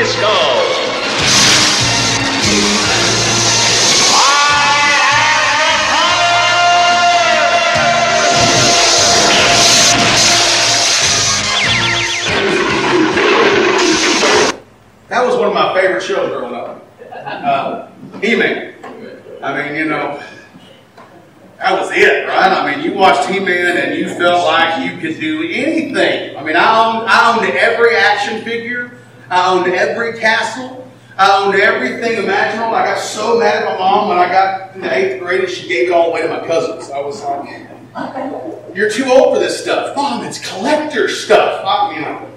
Grayskull. 0.00 0.49
So 33.30 33.38
mad 33.38 33.62
at 33.62 33.64
my 33.64 33.78
mom 33.78 34.08
when 34.08 34.18
I 34.18 34.28
got 34.28 34.74
in 34.74 34.80
the 34.80 34.92
eighth 34.92 35.20
grade 35.20 35.44
and 35.44 35.52
she 35.52 35.68
gave 35.68 35.88
it 35.88 35.92
all 35.92 36.10
away 36.10 36.22
to 36.22 36.28
my 36.28 36.44
cousins. 36.46 36.90
I 36.90 37.00
was 37.00 37.22
like, 37.22 37.48
you're 38.74 38.90
too 38.90 39.04
old 39.04 39.34
for 39.34 39.38
this 39.38 39.62
stuff. 39.62 39.94
Mom, 39.94 40.24
it's 40.24 40.38
collector 40.50 41.08
stuff. 41.08 41.64
I, 41.64 41.94
you 41.94 42.00
know, 42.02 42.28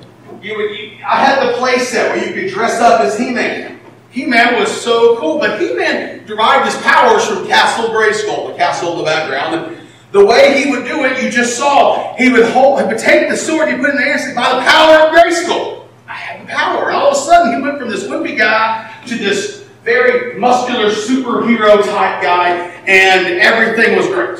you 0.42 0.56
would, 0.56 0.78
you, 0.78 1.00
I 1.06 1.24
had 1.24 1.48
the 1.48 1.54
play 1.58 1.80
set 1.80 2.16
where 2.16 2.28
you 2.28 2.34
could 2.34 2.54
dress 2.54 2.80
up 2.80 3.02
as 3.02 3.18
He-Man. 3.18 3.80
He-Man 4.12 4.60
was 4.60 4.70
so 4.70 5.18
cool, 5.18 5.40
but 5.40 5.60
He-Man 5.60 6.26
derived 6.26 6.72
his 6.72 6.80
powers 6.84 7.26
from 7.26 7.48
Castle 7.48 7.90
Grayskull, 7.90 8.52
the 8.52 8.58
castle 8.58 8.92
in 8.94 8.98
the 9.00 9.04
background. 9.04 9.56
And 9.56 9.78
the 10.12 10.24
way 10.24 10.62
he 10.62 10.70
would 10.70 10.86
do 10.86 11.06
it, 11.06 11.24
you 11.24 11.32
just 11.32 11.58
saw. 11.58 12.16
He 12.18 12.32
would 12.32 12.46
hold, 12.52 12.82
he 12.82 12.86
would 12.86 13.00
take 13.00 13.30
the 13.30 13.38
sword, 13.38 13.70
he 13.70 13.76
put 13.78 13.86
it 13.86 13.96
in 13.96 13.96
the 13.96 14.06
air, 14.06 14.14
and 14.14 14.22
say, 14.22 14.36
by 14.36 14.54
the 14.54 14.62
power 14.62 15.08
of 15.08 15.16
Grayskull, 15.16 15.88
I 16.08 16.14
have 16.14 16.46
the 16.46 16.54
power. 16.54 16.90
And 16.90 16.98
all 16.98 17.10
of 17.10 17.18
a 17.18 17.20
sudden, 17.20 17.56
he 17.56 17.62
went 17.64 17.80
from 17.80 17.90
this 17.90 18.04
wimpy 18.04 18.38
guy 18.38 18.94
to 19.08 19.18
this 19.18 19.63
very 19.84 20.40
muscular 20.40 20.90
superhero 20.90 21.84
type 21.84 22.22
guy, 22.24 22.52
and 22.88 23.28
everything 23.40 23.98
was 23.98 24.08
great. 24.08 24.40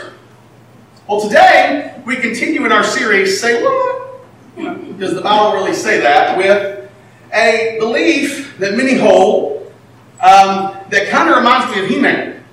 Well, 1.08 1.20
today 1.20 2.02
we 2.06 2.16
continue 2.16 2.66
in 2.66 2.72
our 2.72 2.84
series, 2.84 3.42
Say 3.42 3.62
What? 3.62 5.00
Does 5.00 5.16
the 5.16 5.22
Bible 5.22 5.54
really 5.54 5.74
say 5.74 6.00
that? 6.00 6.38
With 6.38 6.90
a 7.34 7.78
belief 7.80 8.58
that 8.60 8.76
many 8.76 8.98
hold 8.98 9.74
um, 10.22 10.78
that 10.90 11.10
kind 11.10 11.30
of 11.30 11.36
reminds 11.36 11.76
me 11.76 11.84
of 11.84 11.90
He 11.90 12.00
Man. 12.00 12.44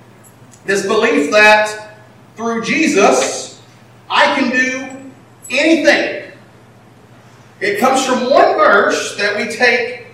This 0.65 0.85
belief 0.85 1.31
that 1.31 1.97
through 2.35 2.63
Jesus 2.63 3.61
I 4.09 4.35
can 4.35 4.51
do 4.51 5.11
anything. 5.49 6.31
It 7.61 7.79
comes 7.79 8.05
from 8.05 8.29
one 8.29 8.57
verse 8.57 9.15
that 9.17 9.37
we 9.37 9.49
take 9.49 10.07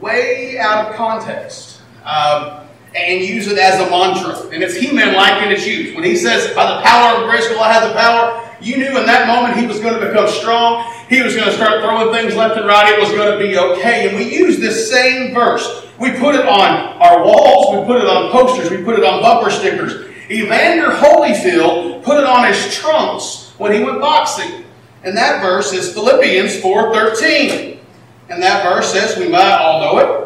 way 0.00 0.58
out 0.58 0.88
of 0.88 0.96
context. 0.96 1.73
Um, 2.04 2.60
and 2.94 3.24
use 3.24 3.48
it 3.48 3.58
as 3.58 3.80
a 3.80 3.90
mantra. 3.90 4.48
And 4.50 4.62
it's 4.62 4.76
He-Man 4.76 5.14
like 5.14 5.42
in 5.42 5.50
its 5.50 5.66
use. 5.66 5.94
When 5.94 6.04
he 6.04 6.16
says, 6.16 6.54
by 6.54 6.76
the 6.76 6.82
power 6.82 7.22
of 7.22 7.30
grace 7.30 7.46
I 7.50 7.72
have 7.72 7.88
the 7.88 7.94
power, 7.94 8.40
you 8.60 8.76
knew 8.76 8.98
in 8.98 9.06
that 9.06 9.26
moment 9.26 9.58
he 9.58 9.66
was 9.66 9.80
going 9.80 10.00
to 10.00 10.06
become 10.06 10.28
strong. 10.28 10.90
He 11.08 11.20
was 11.22 11.34
going 11.34 11.48
to 11.48 11.54
start 11.54 11.82
throwing 11.82 12.14
things 12.14 12.34
left 12.36 12.56
and 12.56 12.66
right. 12.66 12.92
It 12.92 13.00
was 13.00 13.10
going 13.10 13.38
to 13.38 13.44
be 13.44 13.58
okay. 13.58 14.08
And 14.08 14.16
we 14.16 14.32
use 14.34 14.58
this 14.58 14.90
same 14.90 15.34
verse. 15.34 15.86
We 15.98 16.12
put 16.12 16.34
it 16.34 16.46
on 16.46 16.96
our 17.02 17.24
walls. 17.24 17.78
We 17.78 17.86
put 17.86 18.00
it 18.00 18.08
on 18.08 18.30
posters. 18.30 18.70
We 18.70 18.82
put 18.82 18.98
it 18.98 19.04
on 19.04 19.20
bumper 19.20 19.50
stickers. 19.50 20.10
Evander 20.30 20.90
Holyfield 20.90 22.02
put 22.02 22.18
it 22.18 22.24
on 22.24 22.46
his 22.46 22.74
trunks 22.74 23.52
when 23.58 23.72
he 23.72 23.82
went 23.82 24.00
boxing. 24.00 24.64
And 25.02 25.16
that 25.16 25.42
verse 25.42 25.72
is 25.72 25.92
Philippians 25.92 26.56
4.13. 26.60 27.78
And 28.30 28.42
that 28.42 28.64
verse 28.64 28.92
says, 28.92 29.18
we 29.18 29.28
might 29.28 29.58
all 29.58 29.80
know 29.80 29.98
it, 29.98 30.23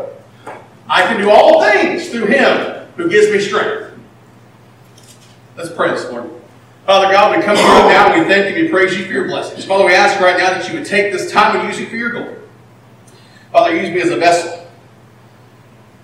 I 0.89 1.03
can 1.03 1.21
do 1.21 1.31
all 1.31 1.63
things 1.63 2.09
through 2.09 2.27
him 2.27 2.87
who 2.97 3.09
gives 3.09 3.31
me 3.31 3.41
strength. 3.41 3.93
Let's 5.57 5.73
pray 5.73 5.91
this 5.91 6.11
morning. 6.11 6.33
Father 6.87 7.13
God, 7.13 7.37
we 7.37 7.43
come 7.43 7.57
to 7.57 7.63
you 7.63 7.69
now 7.69 8.13
and 8.13 8.23
we 8.23 8.29
thank 8.33 8.57
you 8.57 8.65
we 8.65 8.71
praise 8.71 8.97
you 8.97 9.05
for 9.05 9.13
your 9.13 9.27
blessings. 9.27 9.65
Father, 9.67 9.85
we 9.85 9.95
ask 9.95 10.19
right 10.21 10.39
now 10.39 10.51
that 10.51 10.67
you 10.69 10.79
would 10.79 10.87
take 10.87 11.13
this 11.13 11.31
time 11.31 11.57
and 11.57 11.69
use 11.69 11.79
it 11.79 11.91
for 11.91 11.97
your 11.97 12.11
glory. 12.11 12.39
Father, 13.53 13.77
use 13.77 13.91
me 13.91 14.01
as 14.01 14.09
a 14.09 14.17
vessel. 14.17 14.67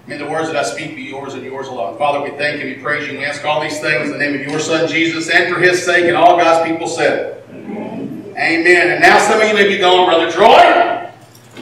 May 0.06 0.18
the 0.18 0.26
words 0.26 0.48
that 0.48 0.56
I 0.56 0.62
speak 0.62 0.94
be 0.94 1.02
yours 1.02 1.32
and 1.32 1.42
yours 1.42 1.68
alone. 1.68 1.96
Father, 1.96 2.20
we 2.20 2.36
thank 2.36 2.62
you 2.62 2.66
we 2.66 2.74
praise 2.82 3.10
you 3.10 3.16
we 3.16 3.24
ask 3.24 3.42
all 3.46 3.62
these 3.62 3.80
things 3.80 4.10
in 4.10 4.12
the 4.12 4.18
name 4.18 4.34
of 4.38 4.46
your 4.46 4.60
Son 4.60 4.86
Jesus 4.86 5.30
and 5.30 5.54
for 5.54 5.58
his 5.58 5.82
sake 5.82 6.04
and 6.04 6.16
all 6.16 6.36
God's 6.36 6.70
people 6.70 6.86
said. 6.86 7.42
Amen. 7.48 8.34
Amen. 8.36 8.90
And 8.90 9.00
now 9.00 9.18
some 9.18 9.40
of 9.40 9.48
you 9.48 9.54
may 9.54 9.66
be 9.66 9.78
going, 9.78 10.04
Brother 10.04 10.30
Troy, 10.30 11.10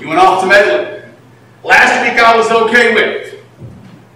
you 0.00 0.09
went 0.09 0.19
off 0.19 0.41
to 0.41 0.49
Medley. 0.49 1.03
Last 1.62 2.02
I 2.22 2.37
was 2.37 2.50
okay 2.50 2.94
with. 2.94 3.41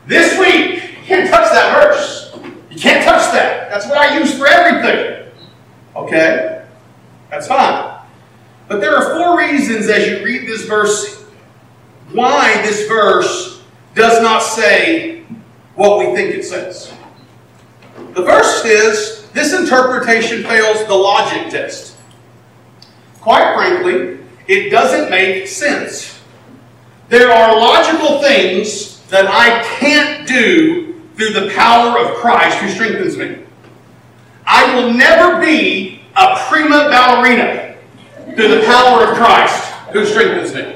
This 0.07 0.39
week, 0.39 0.83
you 0.99 1.05
can't 1.05 1.29
touch 1.29 1.51
that 1.53 1.75
verse. 1.75 2.35
You 2.71 2.79
can't 2.79 3.05
touch 3.05 3.33
that. 3.33 3.71
That's 3.71 3.87
what 3.87 3.99
I 3.99 4.19
use 4.19 4.37
for 4.39 4.47
everything. 4.47 5.33
Okay? 5.95 6.65
That's 7.31 7.47
fine. 7.47 8.01
But 8.69 8.81
there 8.81 8.97
are 8.97 9.15
four 9.15 9.39
reasons 9.39 9.89
as 9.89 10.07
you 10.07 10.25
read 10.25 10.47
this 10.47 10.65
verse 10.67 11.25
why 12.13 12.61
this 12.63 12.87
verse 12.89 13.63
does 13.95 14.23
not 14.23 14.43
say 14.43 15.25
what 15.75 15.99
we 15.99 16.15
think 16.15 16.35
it 16.35 16.45
says. 16.45 16.93
The 18.15 18.25
first 18.25 18.65
is 18.65 19.29
this 19.33 19.53
interpretation 19.53 20.43
fails 20.43 20.85
the 20.87 20.95
logic 20.95 21.51
test. 21.51 21.97
Quite 23.21 23.55
frankly, 23.55 24.19
it 24.47 24.71
doesn't 24.71 25.11
make 25.11 25.47
sense. 25.49 26.16
There 27.09 27.31
are 27.31 27.57
logical 27.57 28.21
things 28.21 29.01
that 29.09 29.27
I 29.29 29.63
can't 29.79 30.27
do 30.27 31.01
through 31.15 31.31
the 31.31 31.53
power 31.55 31.99
of 31.99 32.17
Christ 32.17 32.59
who 32.59 32.69
strengthens 32.69 33.17
me. 33.17 33.39
I 34.45 34.75
will 34.75 34.93
never 34.93 35.41
be 35.41 36.03
a 36.17 36.37
prima 36.49 36.89
ballerina 36.91 37.77
through 38.35 38.49
the 38.49 38.63
power 38.67 39.05
of 39.05 39.17
Christ 39.17 39.73
who 39.93 40.05
strengthens 40.05 40.55
me. 40.55 40.75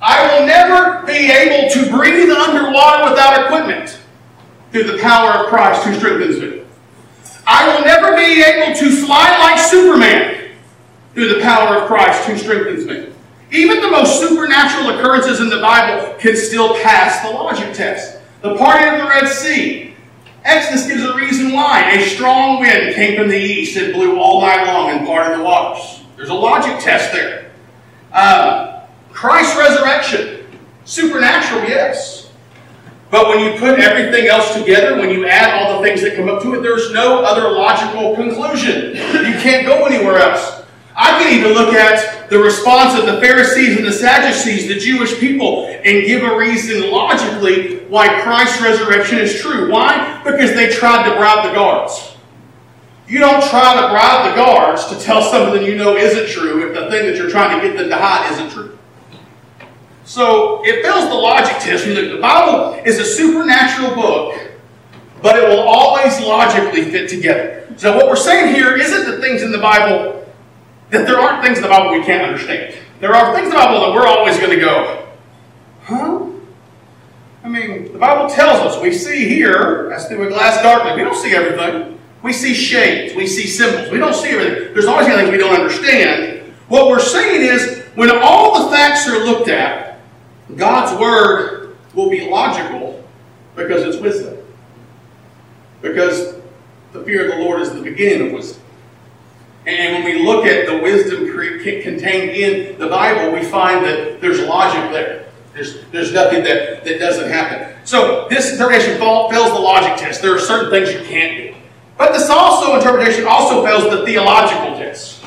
I 0.00 0.38
will 0.38 0.46
never 0.46 1.04
be 1.04 1.30
able 1.30 1.68
to 1.70 1.90
breathe 1.90 2.30
underwater 2.30 3.10
without 3.10 3.44
equipment 3.44 4.00
through 4.72 4.84
the 4.84 4.98
power 4.98 5.44
of 5.44 5.46
Christ 5.46 5.84
who 5.84 5.94
strengthens 5.94 6.40
me. 6.40 6.62
I 7.46 7.74
will 7.74 7.84
never 7.84 8.16
be 8.16 8.42
able 8.42 8.74
to 8.76 9.04
fly 9.04 9.36
like 9.40 9.58
Superman 9.58 10.52
through 11.14 11.34
the 11.34 11.40
power 11.40 11.76
of 11.76 11.88
Christ 11.88 12.24
who 12.28 12.38
strengthens 12.38 12.86
me. 12.86 13.09
Even 13.52 13.80
the 13.80 13.90
most 13.90 14.20
supernatural 14.20 14.90
occurrences 14.90 15.40
in 15.40 15.48
the 15.48 15.60
Bible 15.60 16.14
can 16.18 16.36
still 16.36 16.74
pass 16.82 17.22
the 17.26 17.30
logic 17.30 17.74
test. 17.74 18.18
The 18.42 18.56
parting 18.56 18.94
of 18.94 18.98
the 18.98 19.08
Red 19.08 19.28
Sea. 19.28 19.94
Exodus 20.44 20.86
gives 20.86 21.02
a 21.02 21.14
reason 21.14 21.52
why. 21.52 21.90
A 21.92 22.08
strong 22.08 22.60
wind 22.60 22.94
came 22.94 23.18
from 23.18 23.28
the 23.28 23.36
east 23.36 23.76
and 23.76 23.92
blew 23.92 24.18
all 24.18 24.40
night 24.40 24.66
long 24.66 24.90
and 24.90 25.06
parted 25.06 25.38
the 25.38 25.44
waters. 25.44 26.02
There's 26.16 26.30
a 26.30 26.34
logic 26.34 26.78
test 26.82 27.12
there. 27.12 27.50
Um, 28.12 28.82
Christ's 29.12 29.58
resurrection. 29.58 30.46
Supernatural, 30.84 31.68
yes. 31.68 32.30
But 33.10 33.28
when 33.28 33.40
you 33.40 33.58
put 33.58 33.80
everything 33.80 34.28
else 34.28 34.54
together, 34.54 34.96
when 34.96 35.10
you 35.10 35.26
add 35.26 35.60
all 35.60 35.78
the 35.78 35.86
things 35.86 36.00
that 36.02 36.16
come 36.16 36.28
up 36.28 36.42
to 36.42 36.54
it, 36.54 36.62
there's 36.62 36.92
no 36.92 37.22
other 37.22 37.50
logical 37.50 38.14
conclusion. 38.14 38.94
You 38.94 39.38
can't 39.40 39.66
go 39.66 39.84
anywhere 39.84 40.18
else. 40.18 40.59
I 41.00 41.18
can 41.18 41.32
even 41.32 41.54
look 41.54 41.72
at 41.72 42.28
the 42.28 42.38
response 42.38 42.98
of 42.98 43.06
the 43.06 43.22
Pharisees 43.22 43.78
and 43.78 43.86
the 43.86 43.92
Sadducees, 43.92 44.68
the 44.68 44.78
Jewish 44.78 45.18
people, 45.18 45.64
and 45.64 46.06
give 46.06 46.22
a 46.22 46.36
reason 46.36 46.90
logically 46.90 47.78
why 47.86 48.20
Christ's 48.20 48.60
resurrection 48.60 49.18
is 49.18 49.40
true. 49.40 49.72
Why? 49.72 50.20
Because 50.22 50.52
they 50.52 50.68
tried 50.68 51.08
to 51.08 51.16
bribe 51.16 51.48
the 51.48 51.54
guards. 51.54 52.16
You 53.08 53.18
don't 53.18 53.42
try 53.48 53.80
to 53.80 53.88
bribe 53.88 54.30
the 54.30 54.36
guards 54.36 54.88
to 54.88 55.00
tell 55.00 55.22
something 55.22 55.62
you 55.62 55.74
know 55.74 55.96
isn't 55.96 56.28
true 56.28 56.68
if 56.68 56.74
the 56.74 56.90
thing 56.90 57.06
that 57.06 57.16
you're 57.16 57.30
trying 57.30 57.58
to 57.58 57.66
get 57.66 57.78
them 57.78 57.88
to 57.88 57.96
hide 57.96 58.30
isn't 58.32 58.50
true. 58.50 58.78
So 60.04 60.62
it 60.66 60.82
fails 60.82 61.08
the 61.08 61.14
logic 61.14 61.56
test. 61.60 61.86
That 61.86 62.12
the 62.12 62.20
Bible 62.20 62.78
is 62.84 62.98
a 62.98 63.06
supernatural 63.06 63.94
book, 63.94 64.38
but 65.22 65.36
it 65.36 65.48
will 65.48 65.60
always 65.60 66.20
logically 66.20 66.90
fit 66.90 67.08
together. 67.08 67.66
So 67.78 67.96
what 67.96 68.06
we're 68.06 68.16
saying 68.16 68.54
here 68.54 68.76
isn't 68.76 69.10
that 69.10 69.22
things 69.22 69.40
in 69.40 69.50
the 69.50 69.58
Bible 69.58 70.19
that 70.90 71.06
there 71.06 71.18
aren't 71.18 71.44
things 71.44 71.58
in 71.58 71.62
the 71.62 71.68
Bible 71.68 71.98
we 71.98 72.04
can't 72.04 72.24
understand. 72.24 72.74
There 73.00 73.14
are 73.14 73.34
things 73.34 73.46
in 73.46 73.50
the 73.50 73.56
Bible 73.56 73.80
that 73.80 73.94
we're 73.94 74.06
always 74.06 74.36
going 74.38 74.50
to 74.50 74.60
go, 74.60 75.08
huh? 75.82 76.26
I 77.42 77.48
mean, 77.48 77.92
the 77.92 77.98
Bible 77.98 78.28
tells 78.28 78.60
us 78.60 78.82
we 78.82 78.92
see 78.92 79.26
here, 79.28 79.90
as 79.94 80.06
through 80.08 80.26
a 80.26 80.28
glass 80.28 80.62
darkly, 80.62 80.94
we 80.94 81.02
don't 81.02 81.16
see 81.16 81.34
everything. 81.34 81.98
We 82.22 82.34
see 82.34 82.52
shapes, 82.52 83.14
we 83.14 83.26
see 83.26 83.46
symbols, 83.46 83.90
we 83.90 83.98
don't 83.98 84.14
see 84.14 84.28
everything. 84.28 84.74
There's 84.74 84.84
always 84.84 85.06
things 85.06 85.30
we 85.30 85.38
don't 85.38 85.54
understand. 85.54 86.52
What 86.68 86.88
we're 86.88 87.00
saying 87.00 87.40
is, 87.40 87.82
when 87.94 88.10
all 88.10 88.62
the 88.62 88.70
facts 88.70 89.08
are 89.08 89.24
looked 89.24 89.48
at, 89.48 90.00
God's 90.54 91.00
Word 91.00 91.76
will 91.94 92.10
be 92.10 92.28
logical 92.28 93.02
because 93.56 93.82
it's 93.82 93.96
wisdom. 93.96 94.36
Because 95.80 96.34
the 96.92 97.02
fear 97.04 97.30
of 97.30 97.38
the 97.38 97.42
Lord 97.42 97.62
is 97.62 97.72
the 97.72 97.80
beginning 97.80 98.28
of 98.28 98.32
wisdom. 98.34 98.59
And 99.66 99.94
when 99.94 100.04
we 100.04 100.22
look 100.24 100.46
at 100.46 100.66
the 100.66 100.78
wisdom 100.78 101.30
contained 101.82 102.30
in 102.30 102.78
the 102.78 102.88
Bible, 102.88 103.32
we 103.32 103.44
find 103.44 103.84
that 103.84 104.20
there's 104.20 104.40
logic 104.40 104.90
there. 104.92 105.26
There's, 105.52 105.84
there's 105.90 106.12
nothing 106.12 106.44
that, 106.44 106.84
that 106.84 106.98
doesn't 106.98 107.28
happen. 107.28 107.76
So 107.84 108.28
this 108.28 108.52
interpretation 108.52 108.98
fails 108.98 109.30
the 109.30 109.58
logic 109.58 109.96
test. 109.96 110.22
There 110.22 110.34
are 110.34 110.38
certain 110.38 110.70
things 110.70 110.92
you 110.92 111.06
can't 111.06 111.36
do. 111.36 111.54
But 111.98 112.12
this 112.12 112.30
also 112.30 112.76
interpretation 112.76 113.26
also 113.26 113.64
fails 113.64 113.84
the 113.90 114.04
theological 114.06 114.76
test. 114.78 115.22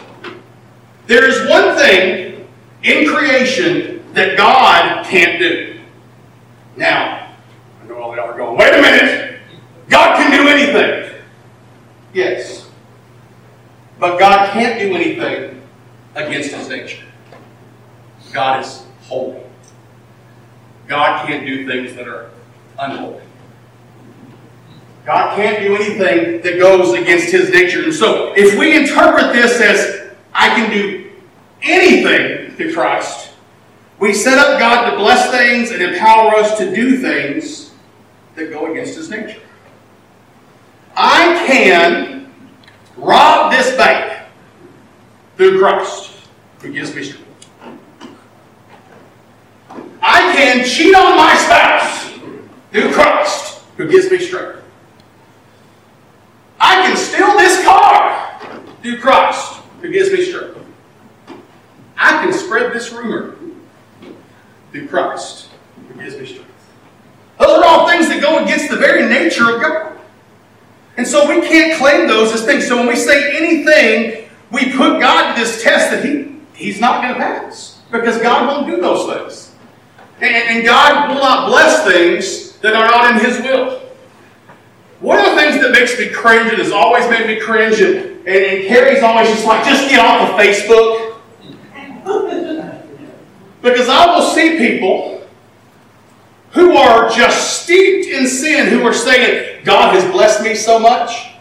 There 1.06 1.28
is 1.28 1.48
one 1.50 1.76
thing 1.76 2.48
in 2.84 3.14
creation 3.14 4.04
that 4.14 4.38
God 4.38 5.06
can't 5.06 5.40
do. 5.40 5.82
Now, 6.78 7.36
I 7.82 7.88
know 7.88 8.02
all 8.02 8.16
y'all 8.16 8.30
are 8.30 8.38
going, 8.38 8.58
wait 8.58 8.74
a 8.74 8.82
minute. 8.82 9.40
God 9.90 10.18
can 10.18 10.32
do 10.32 10.48
anything. 10.48 11.22
Yes. 12.14 12.63
But 14.00 14.20
God 14.20 14.52
can't 14.52 14.80
do 14.80 14.96
anything 14.96 15.62
against 16.16 16.52
his 16.52 16.70
nature. 16.70 17.04
God 18.32 18.64
is 18.64 18.84
holy. 19.04 19.42
God 20.88 21.26
can't 21.28 21.46
do 21.46 21.68
things 21.68 21.96
that 21.96 22.08
are 22.08 22.32
unholy. 22.80 23.22
God 25.06 25.36
can't 25.36 25.60
do 25.60 25.76
anything 25.76 26.42
that 26.42 26.60
goes 26.60 26.94
against 26.94 27.30
his 27.32 27.50
nature. 27.50 27.84
And 27.84 27.94
so, 27.94 28.34
if 28.36 28.58
we 28.58 28.78
interpret 28.78 29.34
this 29.34 29.60
as 29.60 30.12
I 30.34 30.50
can 30.50 30.72
do 30.72 31.12
anything 31.62 32.56
through 32.56 32.74
Christ, 32.74 33.32
we 34.00 34.14
set 34.14 34.38
up 34.38 34.60
God 34.60 34.92
to 34.92 34.98
bless 34.98 35.30
things 35.32 35.72
and 35.72 35.82
empower 35.82 36.36
us 36.36 36.58
to 36.58 36.74
do 36.74 36.98
things 36.98 37.72
that 38.36 38.50
go 38.50 38.72
against 38.72 38.96
his 38.96 39.10
nature. 39.10 39.42
I 40.96 41.46
can 41.48 42.23
rob 43.04 43.52
this 43.52 43.76
bank 43.76 44.28
through 45.38 45.60
Christ, 45.60 46.12
who 46.62 46.72
gives 46.72 46.96
me 46.96 47.04
strength. 47.04 47.50
I 50.02 50.34
can 50.36 50.66
cheat 50.66 50.96
on 50.96 51.18
my 51.18 51.36
spouse 51.36 52.12
through 52.72 52.92
Christ, 52.92 53.64
who 53.78 53.90
gives 53.90 54.10
me 54.12 54.20
strength. 54.20 54.62
I 56.60 56.76
can 56.84 56.96
steal 56.96 57.38
this 57.38 57.64
car 57.64 58.40
through 58.82 59.00
Christ, 59.00 59.62
who 59.82 59.92
gives 59.92 60.12
me 60.12 60.24
strength. 60.26 60.58
I 61.98 62.24
can 62.24 62.34
spread 62.34 62.74
this 62.74 62.92
rumor 62.92 63.36
through 64.72 64.88
Christ, 64.88 65.50
who 65.88 66.02
gives 66.02 66.18
me 66.18 66.26
strength. 66.26 66.50
Those 67.40 67.50
are 67.50 67.66
all 67.66 67.88
things 67.88 68.08
that 68.10 68.22
go 68.22 68.44
against 68.44 68.70
the 68.70 68.78
very 68.78 69.08
nature 69.08 69.56
of 69.56 69.62
God. 69.62 69.93
And 70.98 71.08
so 71.08 71.28
we 71.28 71.42
can't 71.48 71.78
claim 71.80 72.08
those 72.08 72.34
as 72.34 72.46
things. 72.46 72.68
So 72.68 72.78
when 72.78 72.88
we 72.88 72.96
say 72.96 73.36
anything, 73.36 74.30
we 74.52 74.72
put 74.72 75.00
God 75.00 75.34
to 75.34 75.42
this 75.42 75.64
test 75.64 75.92
that 75.92 76.06
he, 76.06 76.36
He's 76.54 76.80
not 76.80 77.02
going 77.02 77.16
to 77.16 77.20
pass. 77.20 77.82
Because 77.92 78.22
God 78.22 78.48
won't 78.48 78.68
do 78.68 78.80
those 78.80 79.12
things. 79.12 79.56
And, 80.22 80.34
and 80.34 80.66
God 80.66 81.10
will 81.10 81.22
not 81.22 81.48
bless 81.48 81.86
things 81.86 82.58
that 82.60 82.76
are 82.76 82.86
not 82.86 83.12
in 83.12 83.26
His 83.26 83.40
will. 83.40 83.82
One 85.00 85.20
of 85.20 85.26
the 85.26 85.36
things 85.36 85.62
that 85.62 85.72
makes 85.72 86.00
me 86.00 86.10
cringe 86.10 86.50
and 86.50 86.60
has 86.60 86.72
always 86.72 87.10
made 87.10 87.28
me 87.28 87.40
cringe, 87.40 87.82
and, 87.82 87.96
and, 87.96 88.28
and 88.28 88.68
Carrie's 88.68 89.04
always 89.04 89.28
just 89.28 89.46
like, 89.46 89.66
just 89.66 89.90
get 89.90 90.00
off 90.00 90.30
of 90.30 90.36
Facebook. 90.40 91.20
because 93.62 93.90
I 93.90 94.16
will 94.16 94.22
see 94.22 94.58
people 94.58 95.28
who 96.52 96.78
are 96.78 97.10
just 97.10 97.64
steeped 97.64 98.08
in 98.08 98.28
sin, 98.28 98.70
who 98.70 98.86
are 98.86 98.94
saying, 98.94 99.53
God 99.64 99.94
has 99.94 100.10
blessed 100.12 100.44
me 100.44 100.56
so 100.56 100.80
much. 100.80 101.34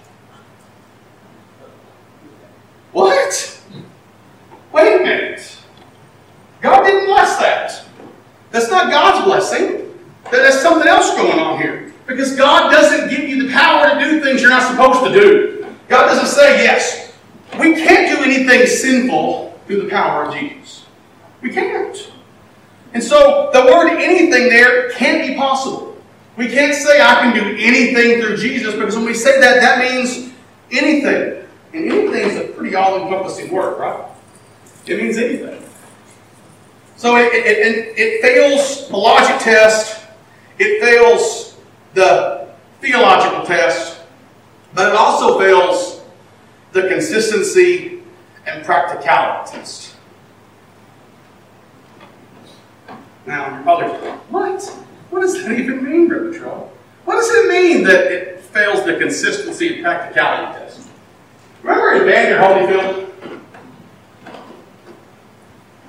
What? 2.93 3.63
Wait 4.73 5.01
a 5.01 5.03
minute. 5.03 5.57
God 6.61 6.85
didn't 6.85 7.07
bless 7.07 7.39
that. 7.39 7.85
That's 8.51 8.71
not 8.71 8.91
God's 8.91 9.25
blessing. 9.25 9.99
That's 10.31 10.61
something 10.61 10.87
else 10.87 11.15
going 11.17 11.39
on 11.39 11.61
here. 11.61 11.93
Because 12.07 12.37
God 12.37 12.71
doesn't 12.71 13.11
give 13.11 13.29
you 13.29 13.47
the 13.47 13.53
power 13.53 13.89
to 13.89 14.01
do 14.05 14.21
things 14.23 14.41
you're 14.41 14.51
not 14.51 14.71
supposed 14.71 15.05
to 15.05 15.21
do. 15.21 15.67
God 15.89 16.07
doesn't 16.07 16.27
say, 16.27 16.63
yes, 16.63 17.13
we 17.59 17.75
can't 17.75 18.17
do 18.17 18.25
anything 18.25 18.67
sinful 18.67 19.61
through 19.67 19.83
the 19.83 19.91
power 19.91 20.25
of 20.25 20.35
Jesus. 20.35 20.87
We 21.41 21.51
can't. 21.51 22.13
And 22.95 23.03
so 23.03 23.51
the 23.53 23.65
word 23.65 23.89
anything 23.89 24.49
there 24.49 24.91
can't 24.91 25.27
be 25.27 25.35
possible. 25.35 25.92
We 26.37 26.49
can't 26.49 26.75
say 26.75 27.01
I 27.01 27.21
can 27.21 27.35
do 27.35 27.57
anything 27.59 28.23
through 28.23 28.39
Jesus 28.39 28.75
because 28.75 28.97
when 28.97 29.05
we 29.05 29.15
say 29.15 29.39
that, 29.41 29.61
that 29.61 29.79
means 29.79 30.33
anything. 30.71 31.47
And 31.75 31.91
anything 31.91 32.31
is 32.31 32.37
a 32.37 32.53
pretty 32.53 32.75
all 32.75 33.03
encompassing 33.03 33.51
word, 33.51 33.79
right? 33.79 34.09
It 34.87 35.03
means 35.03 35.19
anything. 35.19 35.63
So 36.97 37.17
it, 37.17 37.33
it, 37.35 37.47
it, 37.47 37.99
it 37.99 38.23
fails 38.23 38.89
the 38.89 38.97
logic 38.97 39.41
test, 39.41 40.05
it 40.59 40.81
fails 40.81 41.57
the 41.95 42.49
theological 42.81 43.45
test, 43.45 44.01
but 44.75 44.89
it 44.89 44.95
also 44.95 45.39
fails 45.39 46.03
the 46.73 46.89
consistency 46.89 48.03
and 48.47 48.65
practicality 48.65 49.57
test. 49.57 49.97
Now, 53.27 53.55
you're 53.55 53.63
probably 53.63 53.89
what? 54.31 54.79
What 55.13 55.21
does 55.21 55.45
that 55.45 55.59
even 55.59 55.85
mean, 55.85 56.09
Brother 56.09 56.33
Troy? 56.33 56.67
What 57.05 57.17
does 57.17 57.29
it 57.31 57.49
mean 57.51 57.85
that 57.85 58.11
it 58.11 58.41
fails 58.41 58.83
the 58.87 58.97
consistency 58.97 59.75
and 59.75 59.85
practicality 59.85 60.59
test? 60.59 60.89
Remember 61.63 62.03
Evander 62.03 62.39
Holyfield? 62.39 63.11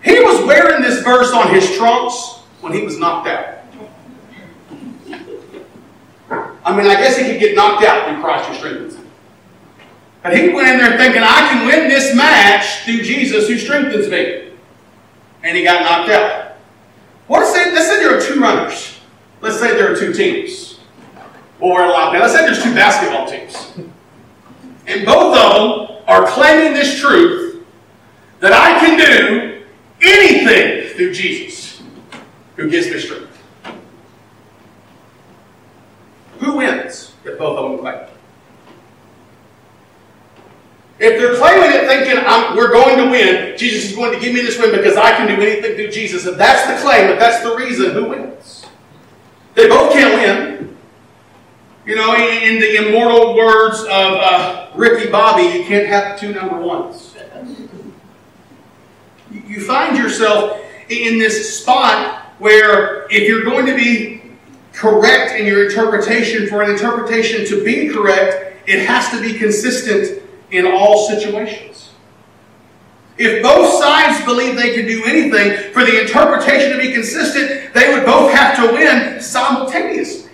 He 0.04 0.20
was 0.20 0.46
wearing 0.46 0.82
this 0.82 1.02
verse 1.04 1.32
on 1.32 1.54
his 1.54 1.74
trunks 1.78 2.42
when 2.60 2.74
he 2.74 2.82
was 2.82 3.00
knocked 3.00 3.30
out. 3.30 3.60
I 6.66 6.76
mean, 6.76 6.88
I 6.88 6.96
guess 6.96 7.16
he 7.16 7.24
could 7.24 7.40
get 7.40 7.56
knocked 7.56 7.86
out 7.86 8.10
through 8.10 8.22
Christ 8.22 8.50
who 8.50 8.56
strengthens 8.56 8.96
him. 8.96 9.08
But 10.22 10.36
he 10.36 10.50
went 10.50 10.68
in 10.68 10.80
there 10.80 10.98
thinking, 10.98 11.22
I 11.24 11.48
can 11.50 11.66
win 11.66 11.88
this 11.88 12.14
match 12.14 12.84
through 12.84 13.04
Jesus 13.04 13.48
who 13.48 13.58
strengthens 13.58 14.10
me. 14.10 14.50
And 15.44 15.56
he 15.56 15.64
got 15.64 15.82
knocked 15.82 16.10
out. 16.10 16.58
What 17.28 17.44
is 17.44 17.56
it? 17.56 17.74
Let's 17.74 17.88
say 17.88 18.04
there 18.04 18.18
are 18.18 18.22
two 18.22 18.42
runners. 18.42 19.00
Let's 19.44 19.60
say 19.60 19.76
there 19.76 19.92
are 19.92 19.93
two 20.06 20.14
teams. 20.14 20.80
Or 21.60 21.84
a 21.84 21.90
lot. 21.90 22.14
Now, 22.14 22.22
let's 22.22 22.34
say 22.34 22.46
there's 22.46 22.62
two 22.62 22.74
basketball 22.74 23.28
teams. 23.28 23.74
And 24.86 25.06
both 25.06 25.38
of 25.38 25.88
them 25.88 26.04
are 26.08 26.26
claiming 26.28 26.74
this 26.74 27.00
truth 27.00 27.66
that 28.40 28.52
I 28.52 28.80
can 28.80 28.98
do 28.98 29.64
anything 30.02 30.94
through 30.96 31.14
Jesus 31.14 31.82
who 32.58 32.70
gives 32.70 32.90
me 32.90 33.00
strength. 33.00 33.42
Who 36.40 36.58
wins 36.58 37.14
if 37.24 37.40
both 37.40 37.58
of 37.58 37.72
them 37.72 37.80
claim 37.80 37.96
it? 37.96 38.10
If 41.00 41.20
they're 41.20 41.36
claiming 41.36 41.72
it 41.72 41.88
thinking 41.88 42.24
we're 42.56 42.72
going 42.72 42.98
to 42.98 43.10
win, 43.10 43.58
Jesus 43.58 43.92
is 43.92 43.96
going 43.96 44.14
to 44.14 44.20
give 44.20 44.34
me 44.34 44.42
this 44.42 44.60
win 44.60 44.72
because 44.72 44.98
I 44.98 45.12
can 45.12 45.28
do 45.28 45.42
anything 45.42 45.76
through 45.76 45.92
Jesus, 45.92 46.26
if 46.26 46.38
that's 46.38 46.68
the 46.68 46.86
claim, 46.86 47.10
if 47.10 47.20
that's 47.20 47.42
the 47.44 47.56
reason, 47.56 47.92
who 47.92 48.10
wins? 48.10 48.33
They 49.56 49.68
both 49.68 49.94
can't 49.94 50.14
win. 50.14 50.78
You 51.86 51.96
know, 51.96 52.16
in 52.16 52.60
the 52.60 52.88
immortal 52.88 53.36
words 53.36 53.82
of 53.82 53.88
uh, 53.90 54.70
Ricky 54.76 55.12
Bobby, 55.12 55.44
you 55.58 55.66
can't 55.66 55.88
have 55.88 56.18
two 56.20 56.34
number 56.34 56.58
ones. 56.58 57.16
You 59.32 59.62
find 59.62 59.98
yourself 59.98 60.60
in 60.90 61.20
this 61.20 61.60
spot 61.60 62.26
where 62.40 63.06
if 63.12 63.28
you're 63.28 63.44
going 63.44 63.66
to 63.66 63.76
be 63.76 64.22
correct 64.72 65.40
in 65.40 65.46
your 65.46 65.66
interpretation, 65.66 66.48
for 66.48 66.64
an 66.64 66.72
interpretation 66.72 67.46
to 67.48 67.64
be 67.64 67.90
correct, 67.90 68.58
it 68.68 68.86
has 68.86 69.10
to 69.12 69.22
be 69.22 69.38
consistent 69.38 70.24
in 70.52 70.66
all 70.66 71.08
situations. 71.08 71.83
If 73.18 73.44
both 73.44 73.80
sides 73.82 74.24
believe 74.26 74.56
they 74.56 74.74
can 74.74 74.88
do 74.88 75.04
anything, 75.06 75.72
for 75.72 75.84
the 75.84 76.02
interpretation 76.02 76.72
to 76.72 76.78
be 76.80 76.94
consistent, 76.94 77.74
they 77.74 77.94
would 77.94 78.06
both 78.06 78.34
have 78.34 78.56
to 78.58 78.74
win 78.74 79.22
simultaneously. 79.22 80.32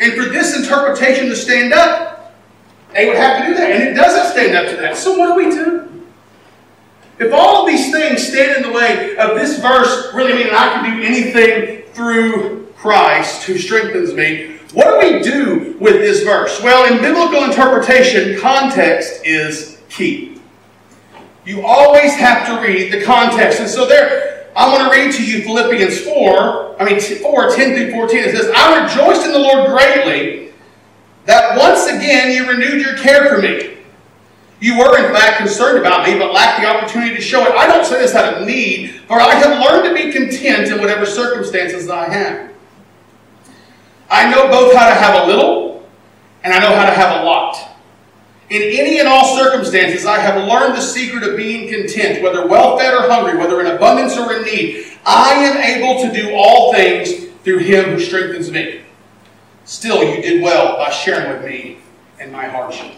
And 0.00 0.14
for 0.14 0.30
this 0.30 0.56
interpretation 0.56 1.28
to 1.28 1.36
stand 1.36 1.72
up, 1.72 2.34
they 2.94 3.06
would 3.06 3.16
have 3.16 3.42
to 3.42 3.48
do 3.48 3.54
that. 3.54 3.70
And 3.70 3.82
it 3.82 3.94
doesn't 3.94 4.32
stand 4.32 4.56
up 4.56 4.70
to 4.70 4.80
that. 4.80 4.96
So 4.96 5.18
what 5.18 5.28
do 5.28 5.34
we 5.34 5.50
do? 5.54 6.04
If 7.18 7.32
all 7.32 7.62
of 7.62 7.66
these 7.66 7.90
things 7.90 8.26
stand 8.26 8.56
in 8.56 8.70
the 8.70 8.76
way 8.76 9.16
of 9.16 9.36
this 9.36 9.58
verse 9.60 10.14
really 10.14 10.34
meaning 10.34 10.52
I 10.52 10.72
can 10.74 10.96
do 10.96 11.02
anything 11.02 11.82
through 11.92 12.72
Christ 12.76 13.42
who 13.42 13.58
strengthens 13.58 14.14
me, 14.14 14.58
what 14.72 15.00
do 15.00 15.16
we 15.16 15.22
do 15.22 15.76
with 15.80 15.94
this 15.94 16.22
verse? 16.22 16.62
Well, 16.62 16.92
in 16.92 17.00
biblical 17.02 17.42
interpretation, 17.44 18.38
context 18.38 19.24
is 19.24 19.80
key. 19.88 20.27
You 21.48 21.64
always 21.64 22.14
have 22.16 22.46
to 22.46 22.60
read 22.60 22.92
the 22.92 23.02
context. 23.02 23.58
And 23.58 23.70
so 23.70 23.88
there, 23.88 24.48
I 24.54 24.70
want 24.70 24.92
to 24.92 25.00
read 25.00 25.14
to 25.14 25.24
you 25.24 25.40
Philippians 25.40 25.98
4, 26.00 26.78
I 26.78 26.84
mean 26.84 27.00
4, 27.00 27.56
10 27.56 27.74
through 27.74 27.90
14. 27.90 28.18
It 28.18 28.36
says, 28.36 28.50
I 28.54 28.82
rejoiced 28.82 29.24
in 29.24 29.32
the 29.32 29.38
Lord 29.38 29.70
greatly 29.70 30.52
that 31.24 31.56
once 31.56 31.86
again 31.86 32.32
you 32.32 32.46
renewed 32.46 32.82
your 32.82 32.98
care 32.98 33.34
for 33.34 33.40
me. 33.40 33.78
You 34.60 34.76
were, 34.76 34.98
in 34.98 35.14
fact, 35.14 35.38
concerned 35.38 35.78
about 35.78 36.06
me, 36.06 36.18
but 36.18 36.34
lacked 36.34 36.60
the 36.60 36.66
opportunity 36.68 37.14
to 37.14 37.20
show 37.22 37.42
it. 37.46 37.54
I 37.54 37.66
don't 37.66 37.86
say 37.86 37.98
this 37.98 38.14
out 38.14 38.34
of 38.34 38.46
need, 38.46 39.00
for 39.06 39.18
I 39.18 39.32
have 39.36 39.58
learned 39.58 39.88
to 39.88 39.94
be 39.94 40.12
content 40.12 40.70
in 40.70 40.78
whatever 40.78 41.06
circumstances 41.06 41.88
I 41.88 42.12
have. 42.12 42.52
I 44.10 44.30
know 44.30 44.48
both 44.48 44.74
how 44.74 44.86
to 44.86 44.94
have 44.94 45.24
a 45.24 45.26
little, 45.26 45.88
and 46.44 46.52
I 46.52 46.58
know 46.58 46.74
how 46.74 46.84
to 46.84 46.92
have 46.92 47.22
a 47.22 47.24
lot. 47.24 47.77
In 48.50 48.62
any 48.62 48.98
and 48.98 49.06
all 49.06 49.36
circumstances, 49.36 50.06
I 50.06 50.18
have 50.18 50.48
learned 50.48 50.74
the 50.74 50.80
secret 50.80 51.22
of 51.22 51.36
being 51.36 51.70
content, 51.70 52.22
whether 52.22 52.46
well 52.46 52.78
fed 52.78 52.94
or 52.94 53.02
hungry, 53.08 53.36
whether 53.36 53.60
in 53.60 53.66
abundance 53.66 54.16
or 54.16 54.32
in 54.32 54.42
need. 54.42 54.86
I 55.04 55.34
am 55.34 55.58
able 55.58 56.02
to 56.02 56.12
do 56.12 56.34
all 56.34 56.72
things 56.72 57.26
through 57.44 57.58
him 57.58 57.90
who 57.90 58.00
strengthens 58.00 58.50
me. 58.50 58.82
Still, 59.66 60.02
you 60.02 60.22
did 60.22 60.42
well 60.42 60.78
by 60.78 60.90
sharing 60.90 61.30
with 61.30 61.44
me 61.44 61.78
in 62.20 62.32
my 62.32 62.46
hardship. 62.46 62.94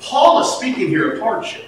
Paul 0.00 0.40
is 0.40 0.56
speaking 0.56 0.88
here 0.88 1.12
of 1.12 1.20
hardship. 1.20 1.66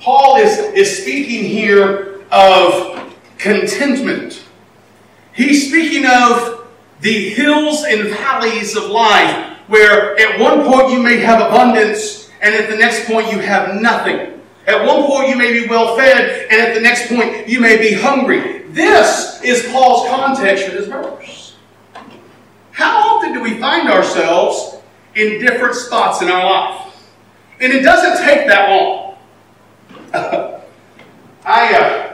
Paul 0.00 0.36
is, 0.38 0.58
is 0.74 1.02
speaking 1.02 1.44
here 1.44 2.22
of 2.30 3.14
contentment. 3.36 4.42
He's 5.34 5.68
speaking 5.68 6.06
of 6.06 6.66
the 7.02 7.28
hills 7.30 7.84
and 7.84 8.08
valleys 8.08 8.74
of 8.74 8.84
life 8.84 9.55
where 9.68 10.18
at 10.18 10.38
one 10.38 10.64
point 10.64 10.90
you 10.90 11.02
may 11.02 11.18
have 11.18 11.40
abundance 11.40 12.30
and 12.40 12.54
at 12.54 12.70
the 12.70 12.76
next 12.76 13.06
point 13.06 13.32
you 13.32 13.38
have 13.38 13.80
nothing. 13.80 14.40
At 14.66 14.84
one 14.84 15.06
point 15.06 15.28
you 15.28 15.36
may 15.36 15.52
be 15.52 15.68
well 15.68 15.96
fed 15.96 16.46
and 16.50 16.60
at 16.60 16.74
the 16.74 16.80
next 16.80 17.08
point 17.08 17.48
you 17.48 17.60
may 17.60 17.76
be 17.76 17.92
hungry. 17.92 18.62
This 18.68 19.40
is 19.42 19.70
Paul's 19.72 20.08
context 20.08 20.66
for 20.66 20.72
this 20.72 20.86
verse. 20.86 21.56
How 22.72 23.16
often 23.16 23.32
do 23.32 23.40
we 23.40 23.58
find 23.58 23.88
ourselves 23.88 24.76
in 25.14 25.40
different 25.40 25.74
spots 25.74 26.20
in 26.20 26.28
our 26.28 26.44
life? 26.44 26.94
And 27.60 27.72
it 27.72 27.82
doesn't 27.82 28.24
take 28.24 28.46
that 28.48 28.68
long. 28.68 29.16
I 31.44 31.74
uh, 31.74 32.05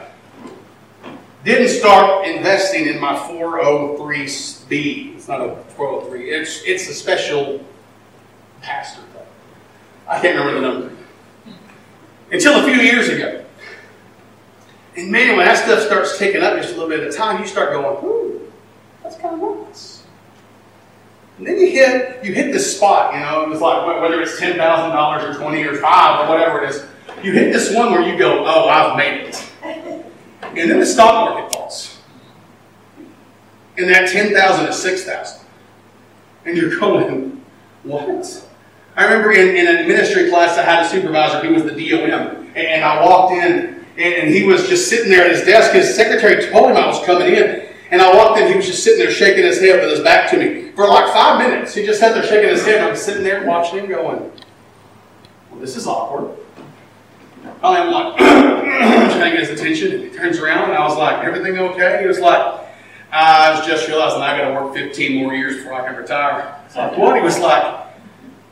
didn't 1.43 1.69
start 1.69 2.25
investing 2.25 2.87
in 2.87 2.99
my 2.99 3.15
403b. 3.15 5.15
It's 5.15 5.27
not 5.27 5.41
a 5.41 5.55
403. 5.75 6.29
It's 6.29 6.63
it's 6.63 6.89
a 6.89 6.93
special 6.93 7.63
pastor 8.61 9.01
thing. 9.01 9.21
I 10.07 10.19
can't 10.19 10.37
remember 10.37 10.61
the 10.61 10.67
number. 10.67 10.95
Until 12.31 12.59
a 12.59 12.63
few 12.63 12.81
years 12.81 13.09
ago. 13.09 13.43
And 14.95 15.11
man, 15.11 15.35
when 15.35 15.45
that 15.45 15.57
stuff 15.57 15.81
starts 15.81 16.17
ticking 16.17 16.43
up 16.43 16.55
just 16.57 16.75
a 16.75 16.77
little 16.77 16.89
bit 16.89 17.07
a 17.07 17.11
time, 17.11 17.41
you 17.41 17.47
start 17.47 17.71
going, 17.71 18.05
"Ooh, 18.05 18.51
that's 19.01 19.17
kind 19.17 19.41
of 19.41 19.67
nice." 19.67 20.03
And 21.37 21.47
then 21.47 21.59
you 21.59 21.71
hit 21.71 22.23
you 22.23 22.33
hit 22.33 22.53
this 22.53 22.77
spot, 22.77 23.13
you 23.13 23.19
know, 23.19 23.41
it 23.41 23.49
was 23.49 23.59
like 23.59 23.85
whether 24.01 24.21
it's 24.21 24.39
ten 24.39 24.55
thousand 24.55 24.95
dollars 24.95 25.23
or 25.23 25.39
twenty 25.39 25.63
or 25.63 25.75
five 25.77 26.21
or 26.21 26.29
whatever 26.31 26.63
it 26.63 26.69
is, 26.69 26.85
you 27.23 27.33
hit 27.33 27.51
this 27.51 27.75
one 27.75 27.91
where 27.91 28.01
you 28.01 28.17
go, 28.17 28.45
"Oh, 28.45 28.69
I've 28.69 28.95
made 28.95 29.27
it." 29.27 29.49
And 30.55 30.69
then 30.69 30.79
the 30.79 30.85
stock 30.85 31.29
market 31.29 31.53
falls. 31.53 31.97
And 33.77 33.89
that 33.89 34.09
10,000 34.09 34.67
is 34.67 34.81
6,000. 34.81 35.45
And 36.45 36.57
you're 36.57 36.79
going, 36.79 37.43
what? 37.83 38.47
I 38.95 39.05
remember 39.05 39.31
in, 39.31 39.55
in 39.55 39.67
a 39.67 39.87
ministry 39.87 40.29
class 40.29 40.57
I 40.57 40.63
had 40.63 40.85
a 40.85 40.89
supervisor, 40.89 41.45
he 41.45 41.51
was 41.51 41.63
the 41.63 41.71
DOM. 41.71 42.51
And 42.55 42.83
I 42.83 43.03
walked 43.03 43.33
in, 43.33 43.83
and 43.97 44.29
he 44.29 44.43
was 44.43 44.67
just 44.67 44.89
sitting 44.89 45.09
there 45.09 45.25
at 45.25 45.31
his 45.31 45.43
desk. 45.43 45.71
His 45.73 45.95
secretary 45.95 46.51
told 46.51 46.69
him 46.69 46.77
I 46.77 46.85
was 46.85 47.03
coming 47.05 47.33
in. 47.33 47.67
And 47.89 48.01
I 48.01 48.15
walked 48.15 48.39
in, 48.39 48.47
he 48.47 48.55
was 48.55 48.65
just 48.65 48.83
sitting 48.83 48.99
there 48.99 49.11
shaking 49.11 49.43
his 49.43 49.59
head 49.59 49.81
with 49.81 49.91
his 49.91 50.01
back 50.01 50.29
to 50.31 50.37
me. 50.37 50.71
For 50.71 50.87
like 50.87 51.11
five 51.13 51.39
minutes, 51.39 51.75
he 51.75 51.85
just 51.85 51.99
sat 51.99 52.13
there 52.13 52.23
shaking 52.23 52.49
his 52.49 52.65
head. 52.65 52.81
I 52.81 52.89
was 52.89 53.01
sitting 53.01 53.23
there 53.23 53.45
watching 53.45 53.79
him 53.79 53.87
going, 53.87 54.31
well, 55.51 55.59
this 55.59 55.75
is 55.75 55.85
awkward. 55.85 56.35
I'm 57.61 57.91
like, 57.91 58.19
his 59.47 59.59
attention. 59.59 59.91
And 59.93 60.03
he 60.03 60.09
turns 60.09 60.39
around, 60.39 60.69
and 60.69 60.73
I 60.77 60.85
was 60.87 60.97
like, 60.97 61.23
everything 61.23 61.57
okay? 61.57 62.01
He 62.01 62.07
was 62.07 62.19
like, 62.19 62.61
I 63.11 63.51
was 63.55 63.65
just 63.65 63.87
realizing 63.87 64.21
I 64.21 64.37
got 64.37 64.49
to 64.49 64.53
work 64.53 64.73
15 64.73 65.23
more 65.23 65.33
years 65.33 65.57
before 65.57 65.73
I 65.73 65.87
can 65.87 65.95
retire. 65.95 66.59
It's 66.65 66.75
like, 66.75 66.97
what? 66.97 67.15
He 67.15 67.21
was 67.21 67.39
like, 67.39 67.87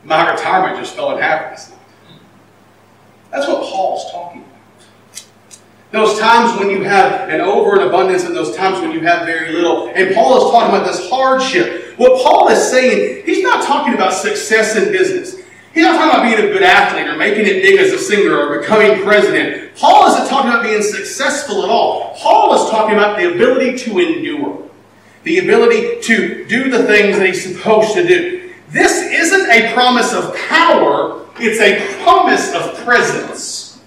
my 0.04 0.30
retirement 0.32 0.78
just 0.78 0.96
fell 0.96 1.16
in 1.16 1.22
half 1.22 1.42
last 1.42 1.72
night. 1.72 1.80
That's 3.32 3.48
what 3.48 3.64
Paul's 3.64 4.12
talking 4.12 4.42
about. 4.42 4.52
Those 5.92 6.20
times 6.20 6.58
when 6.60 6.70
you 6.70 6.84
have 6.84 7.30
an 7.30 7.42
over 7.42 7.80
and 7.80 7.90
abundance 7.90 8.24
and 8.24 8.36
those 8.36 8.56
times 8.56 8.80
when 8.80 8.92
you 8.92 9.02
have 9.02 9.26
very 9.26 9.52
little. 9.52 9.90
And 9.94 10.16
Paul 10.16 10.38
is 10.38 10.52
talking 10.52 10.74
about 10.74 10.88
this 10.88 11.10
hardship. 11.10 11.98
What 11.98 12.24
Paul 12.24 12.48
is 12.48 12.72
saying, 12.72 13.26
he's 13.26 13.44
not 13.44 13.66
talking 13.66 13.94
about 13.94 14.14
success 14.14 14.78
in 14.78 14.92
business. 14.92 15.41
He's 15.74 15.84
not 15.84 15.96
talking 15.96 16.10
about 16.10 16.24
being 16.24 16.50
a 16.50 16.52
good 16.52 16.64
athlete 16.64 17.08
or 17.08 17.16
making 17.16 17.46
it 17.46 17.62
big 17.62 17.80
as 17.80 17.94
a 17.94 17.98
singer 17.98 18.36
or 18.36 18.60
becoming 18.60 19.04
president. 19.04 19.74
Paul 19.76 20.14
isn't 20.14 20.28
talking 20.28 20.50
about 20.50 20.64
being 20.64 20.82
successful 20.82 21.64
at 21.64 21.70
all. 21.70 22.14
Paul 22.18 22.54
is 22.56 22.70
talking 22.70 22.96
about 22.96 23.18
the 23.18 23.34
ability 23.34 23.78
to 23.80 24.00
endure, 24.00 24.70
the 25.24 25.40
ability 25.40 26.02
to 26.02 26.46
do 26.46 26.70
the 26.70 26.84
things 26.84 27.18
that 27.18 27.26
he's 27.26 27.44
supposed 27.44 27.94
to 27.94 28.06
do. 28.06 28.54
This 28.70 29.02
isn't 29.02 29.50
a 29.50 29.74
promise 29.74 30.14
of 30.14 30.36
power, 30.36 31.26
it's 31.40 31.62
a 31.62 32.04
promise 32.04 32.54
of 32.54 32.76
presence. 32.84 33.82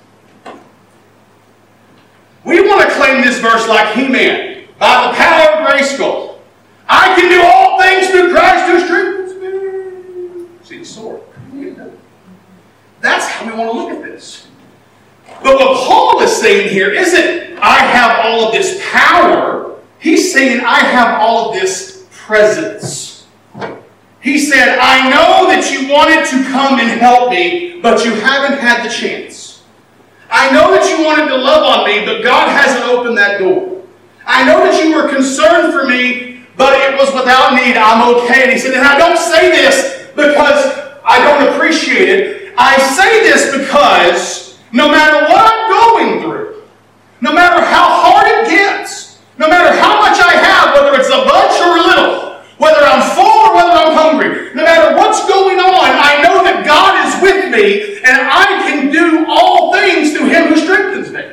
We 2.45 2.67
want 2.67 2.89
to 2.89 2.95
claim 2.97 3.23
this 3.23 3.41
verse 3.41 3.69
like 3.69 3.95
He 3.95 4.09
Man 4.09 4.67
by 4.79 5.07
the 5.07 5.17
power 5.17 5.53
of 5.53 5.69
Grayskull. 5.69 6.39
I 6.89 7.15
can 7.15 7.31
do 7.31 7.43
all 7.43 7.81
things 7.81 8.11
through 8.11 8.33
Christ 8.33 8.71
who 8.71 8.87
strengthens 8.87 9.35
me. 9.41 10.47
See 10.63 10.79
the 10.79 10.85
sword. 10.85 11.23
That's 13.01 13.29
how 13.29 13.47
we 13.47 13.53
want 13.53 13.71
to 13.71 13.79
look 13.79 13.91
at 13.91 14.03
this. 14.03 14.49
But 15.43 15.57
what 15.57 15.87
Paul 15.87 16.23
is 16.23 16.35
saying 16.35 16.71
here 16.71 16.91
isn't, 16.91 17.59
I 17.59 17.79
have 17.79 18.25
all 18.25 18.47
of 18.47 18.53
this 18.53 18.81
power. 18.91 19.79
He's 19.99 20.33
saying, 20.33 20.61
I 20.61 20.79
have 20.79 21.21
all 21.21 21.51
of 21.51 21.55
this 21.55 22.07
presence. 22.11 23.27
He 24.21 24.39
said, 24.39 24.79
I 24.81 25.11
know 25.11 25.49
that 25.49 25.71
you 25.71 25.93
wanted 25.93 26.25
to 26.31 26.51
come 26.51 26.81
and 26.81 26.89
help 26.99 27.31
me, 27.31 27.81
but 27.83 28.07
you 28.07 28.13
haven't 28.13 28.59
had 28.59 28.83
the 28.83 28.91
chance. 28.91 29.63
I 30.31 30.51
know 30.51 30.71
that 30.71 30.89
you 30.89 31.05
wanted 31.05 31.29
to 31.29 31.37
love 31.37 31.63
on 31.63 31.87
me, 31.87 32.07
but 32.07 32.23
God 32.23 32.49
hasn't 32.49 32.85
opened 32.87 33.19
that 33.19 33.39
door. 33.39 33.83
I 34.27 34.47
know 34.47 34.65
that 34.65 34.83
you 34.83 34.97
were 34.97 35.09
concerned 35.09 35.75
for 35.75 35.87
me, 35.87 36.47
but 36.57 36.73
it 36.81 36.97
was 36.97 37.13
without 37.13 37.55
need. 37.55 37.77
I'm 37.77 38.15
okay. 38.17 38.45
And 38.45 38.53
he 38.53 38.59
said, 38.59 38.73
and 38.73 38.83
I 38.83 38.97
don't 38.97 39.19
say 39.19 39.51
this 39.51 40.09
because 40.17 40.84
I 41.05 41.21
don't 41.21 41.55
appreciate 41.55 42.09
it. 42.09 42.55
I 42.57 42.79
say 42.79 43.21
this 43.21 43.57
because 43.57 44.59
no 44.73 44.89
matter 44.89 45.27
what 45.29 45.45
I'm 45.45 45.65
going 45.69 46.23
through, 46.23 46.63
no 47.21 47.33
matter 47.33 47.61
how 47.65 47.89
hard 47.89 48.27
it 48.27 48.51
gets, 48.51 49.21
no 49.39 49.49
matter 49.49 49.77
how 49.77 50.01
much 50.01 50.19
I 50.19 50.33
have, 50.33 50.75
whether 50.75 50.99
it's 50.99 51.09
a 51.09 51.25
bunch 51.29 51.55
or 51.61 51.77
a 51.77 51.85
little, 51.85 52.41
whether 52.57 52.81
I'm 52.81 53.03
full 53.15 53.25
or 53.25 53.55
whether 53.55 53.73
I'm 53.73 53.93
hungry, 53.93 54.55
no 54.55 54.65
matter 54.65 54.97
what's 54.97 55.27
going 55.29 55.59
on, 55.59 55.91
I 55.93 56.23
know 56.23 56.43
that 56.45 56.65
God 56.65 57.05
is 57.05 57.21
with 57.21 57.53
me 57.53 57.99
and 58.05 58.17
I 58.17 58.45
can 58.65 58.93
do 58.93 59.27
all 59.29 59.73
things 59.73 60.17
through 60.17 60.29
Him 60.29 60.49
who 60.49 60.57
strengthens 60.57 61.11
me. 61.11 61.33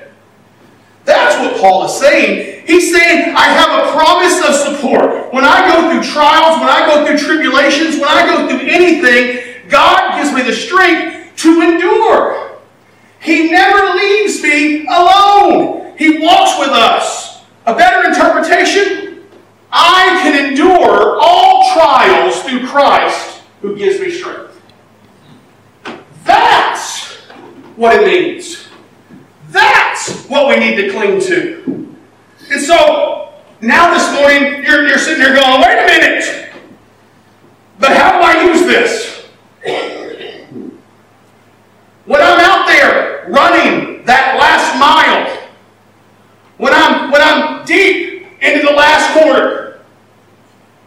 That's 1.05 1.35
what 1.39 1.61
Paul 1.61 1.85
is 1.85 1.93
saying. 1.99 2.65
He's 2.67 2.91
saying, 2.91 3.35
I 3.35 3.45
have 3.45 3.87
a 3.87 3.91
promise 3.91 4.37
of 4.47 4.53
support. 4.55 5.33
When 5.33 5.45
I 5.45 5.65
go 5.67 5.89
through 5.89 6.03
trials, 6.03 6.59
when 6.59 6.69
I 6.69 6.85
go 6.85 7.05
through 7.05 7.17
tribulations, 7.17 7.95
when 7.95 8.09
I 8.09 8.25
go 8.25 8.47
through 8.47 8.67
anything, 8.67 9.51
God 9.67 10.21
gives 10.21 10.33
me 10.35 10.43
the 10.43 10.53
strength 10.71 11.35
to 11.37 11.61
endure. 11.61 12.57
He 13.19 13.51
never 13.51 13.95
leaves 13.95 14.41
me 14.41 14.85
alone. 14.87 15.95
He 15.97 16.19
walks 16.19 16.57
with 16.59 16.69
us. 16.69 17.43
A 17.65 17.75
better 17.75 18.07
interpretation 18.09 19.23
I 19.71 20.19
can 20.23 20.47
endure 20.47 21.17
all 21.21 21.71
trials 21.73 22.41
through 22.41 22.65
Christ 22.67 23.41
who 23.61 23.77
gives 23.77 23.99
me 23.99 24.11
strength. 24.11 24.59
That's 26.23 27.15
what 27.75 27.95
it 27.95 28.05
means. 28.05 28.67
That's 29.49 30.25
what 30.25 30.47
we 30.47 30.55
need 30.55 30.75
to 30.77 30.91
cling 30.91 31.21
to. 31.21 31.95
And 32.51 32.61
so, 32.61 33.33
now 33.61 33.93
this 33.93 34.13
morning, 34.19 34.63
you're, 34.63 34.87
you're 34.87 34.97
sitting 34.97 35.19
there 35.19 35.35
going, 35.35 35.61
wait 35.61 35.77
a 35.77 35.87
minute. 35.87 36.53
But 37.79 37.95
how 37.95 38.17
do 38.17 38.25
I 38.25 38.43
use 38.45 38.61
this? 38.61 39.10
When 42.11 42.21
I'm 42.21 42.41
out 42.41 42.67
there 42.67 43.25
running 43.29 44.03
that 44.03 44.35
last 44.35 44.75
mile, 44.75 45.31
when 46.57 46.73
I'm, 46.73 47.09
when 47.09 47.21
I'm 47.21 47.63
deep 47.63 48.27
into 48.41 48.67
the 48.67 48.73
last 48.73 49.15
quarter, 49.15 49.79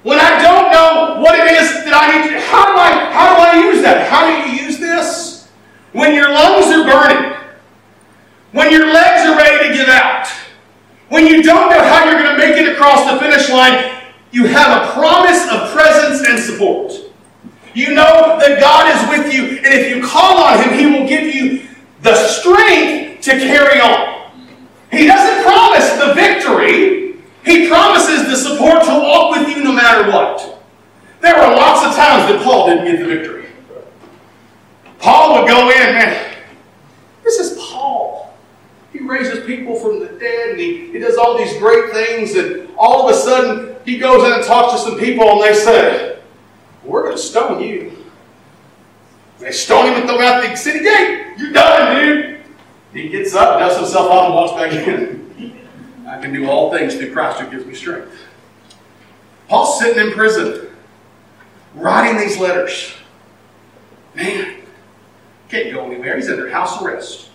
when 0.03 0.19
I 0.19 0.43
don't 0.43 0.71
know 0.71 1.23
what 1.23 1.41
it 1.41 1.51
is 1.51 1.83
that 1.89 1.95
I 1.97 2.13
need 2.13 2.29
to, 2.29 2.41
how 2.45 2.67
do 2.67 2.77
I, 2.77 3.09
how 3.11 3.37
do 3.37 3.41
I 3.41 3.73
use 3.73 3.81
that? 3.81 4.07
How 4.07 4.29
do 4.29 4.53
you 4.53 4.67
use 4.67 4.79
this? 4.79 5.49
When 5.93 6.15
your 6.15 6.29
lungs 6.29 6.67
are 6.67 6.85
burning, 6.85 7.41
when 8.53 8.71
your 8.71 8.93
legs 8.93 9.27
are 9.27 9.35
ready 9.35 9.69
to 9.69 9.75
give 9.75 9.89
out, 9.89 10.29
when 11.09 11.27
you 11.27 11.43
don't 11.43 11.71
know 11.71 11.83
how 11.83 12.05
you're 12.05 12.23
going 12.23 12.37
to 12.37 12.39
make 12.39 12.59
it 12.59 12.71
across 12.71 13.11
the 13.11 13.19
finish 13.19 13.49
line, 13.49 13.97
you 14.31 14.45
have 14.45 14.77
a 14.77 14.93
promise 14.93 15.49
of 15.51 15.73
presence 15.73 16.29
and 16.29 16.39
support. 16.39 16.94
You 17.75 17.93
know 17.93 18.39
that 18.39 18.61
God 18.61 18.87
is 18.95 19.11
with 19.11 19.35
you, 19.35 19.59
and 19.59 19.67
if 19.67 19.95
you 19.95 20.03
call 20.07 20.45
on 20.45 20.63
Him, 20.63 20.79
He 20.79 20.87
will 20.87 21.09
give 21.09 21.35
you 21.35 21.69
the 22.03 22.15
strength 22.15 23.23
to 23.23 23.33
carry 23.33 23.81
on. 23.81 24.31
He 24.93 25.07
doesn't 25.07 25.45
promise 25.45 25.91
the 25.99 26.15
victory, 26.15 27.17
He 27.45 27.69
promises 27.69 28.29
the 28.29 28.37
support 28.37 28.85
to 28.85 28.91
walk 28.91 29.37
with 29.37 29.49
you 29.49 29.65
no 29.65 29.73
matter 29.73 30.09
what. 30.09 30.63
There 31.21 31.35
were 31.35 31.57
lots 31.57 31.85
of 31.85 31.97
times 31.97 32.31
that 32.31 32.43
Paul 32.45 32.69
didn't 32.69 32.85
get 32.85 33.01
the 33.01 33.07
victory. 33.07 33.47
Paul 35.01 35.41
would 35.41 35.49
go 35.49 35.71
in, 35.71 35.95
man, 35.95 36.37
this 37.25 37.41
is 37.41 37.59
Paul. 37.59 38.35
He 38.93 39.01
raises 39.01 39.45
people 39.45 39.75
from 39.75 39.99
the 39.99 40.07
dead 40.19 40.51
and 40.51 40.61
he, 40.61 40.93
he 40.93 40.99
does 40.99 41.17
all 41.17 41.37
these 41.37 41.57
great 41.59 41.93
things, 41.93 42.37
and 42.37 42.71
all 42.79 43.09
of 43.09 43.15
a 43.15 43.19
sudden 43.19 43.75
he 43.85 43.99
goes 43.99 44.25
in 44.25 44.33
and 44.33 44.45
talks 44.45 44.75
to 44.75 44.91
some 44.91 44.99
people, 44.99 45.29
and 45.29 45.43
they 45.43 45.55
say, 45.55 46.14
We're 46.85 47.03
going 47.03 47.17
to 47.17 47.23
stone 47.23 47.63
you. 47.63 47.97
They 49.39 49.53
stone 49.53 49.87
him 49.87 49.95
and 49.95 50.05
throw 50.05 50.17
him 50.17 50.23
out 50.23 50.43
the 50.43 50.55
city 50.55 50.81
gate. 50.81 51.35
You're 51.37 51.53
done, 51.53 52.03
dude. 52.03 52.41
He 52.93 53.09
gets 53.09 53.35
up, 53.35 53.59
dusts 53.59 53.81
himself 53.81 54.11
off, 54.11 54.27
and 54.27 54.35
walks 54.35 54.53
back 54.53 54.73
in. 54.73 55.25
I 56.07 56.21
can 56.21 56.33
do 56.33 56.49
all 56.49 56.71
things 56.71 56.95
through 56.95 57.13
Christ 57.13 57.41
who 57.41 57.51
gives 57.51 57.67
me 57.67 57.75
strength. 57.75 58.13
Paul's 59.49 59.79
sitting 59.79 60.07
in 60.07 60.13
prison, 60.13 60.69
writing 61.75 62.19
these 62.21 62.39
letters. 62.39 62.95
Man, 64.15 64.63
can't 65.49 65.73
go 65.73 65.85
anywhere. 65.85 66.17
He's 66.17 66.29
under 66.29 66.49
house 66.49 66.81
arrest. 66.81 67.31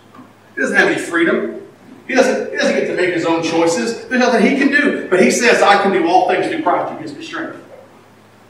He 0.56 0.62
doesn't 0.62 0.78
have 0.78 0.88
any 0.88 1.00
freedom. 1.00 1.68
He 2.08 2.16
doesn't, 2.16 2.52
he 2.52 2.58
doesn't 2.58 2.76
get 2.76 2.88
to 2.88 2.96
make 2.96 3.14
his 3.14 3.26
own 3.26 3.44
choices. 3.44 4.08
There's 4.08 4.20
nothing 4.20 4.46
he 4.46 4.58
can 4.58 4.70
do. 4.70 5.08
But 5.10 5.22
he 5.22 5.30
says, 5.30 5.62
I 5.62 5.82
can 5.84 5.92
do 5.92 6.08
all 6.08 6.28
things 6.28 6.48
through 6.48 6.64
Christ 6.64 6.94
who 6.94 7.00
gives 7.00 7.16
me 7.16 7.24
strength. 7.24 7.59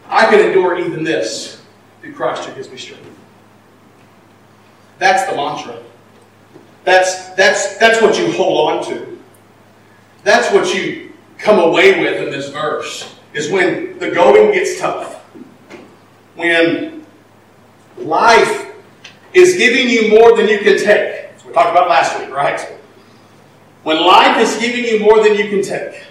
I 0.10 0.26
can 0.26 0.40
endure 0.40 0.78
even 0.80 1.04
this 1.04 1.62
through 2.02 2.14
Christ 2.16 2.46
who 2.46 2.56
gives 2.56 2.70
me 2.70 2.78
strength. 2.78 3.06
That's 4.98 5.30
the 5.30 5.36
mantra. 5.38 5.82
That's, 6.84 7.30
that's, 7.36 7.78
that's 7.78 8.02
what 8.02 8.18
you 8.18 8.32
hold 8.34 8.72
on 8.72 8.86
to. 8.90 9.20
That's 10.24 10.52
what 10.52 10.74
you 10.74 11.14
come 11.38 11.60
away 11.60 12.02
with 12.02 12.24
in 12.24 12.32
this 12.32 12.50
verse, 12.50 13.16
is 13.34 13.50
when 13.52 13.98
the 14.00 14.10
going 14.12 14.52
gets 14.52 14.80
tough. 14.80 15.16
When 16.36 17.06
life 17.98 18.74
is 19.34 19.58
giving 19.58 19.90
you 19.90 20.10
more 20.10 20.36
than 20.36 20.48
you 20.48 20.60
can 20.60 20.78
take. 20.78 21.30
We 21.46 21.54
talked 21.54 21.70
about 21.70 21.88
last 21.88 22.20
week, 22.20 22.30
right? 22.32 22.60
When 23.84 24.04
life 24.06 24.38
is 24.40 24.58
giving 24.58 24.84
you 24.84 25.00
more 25.00 25.24
than 25.24 25.36
you 25.36 25.50
can 25.50 25.62
take. 25.62 26.04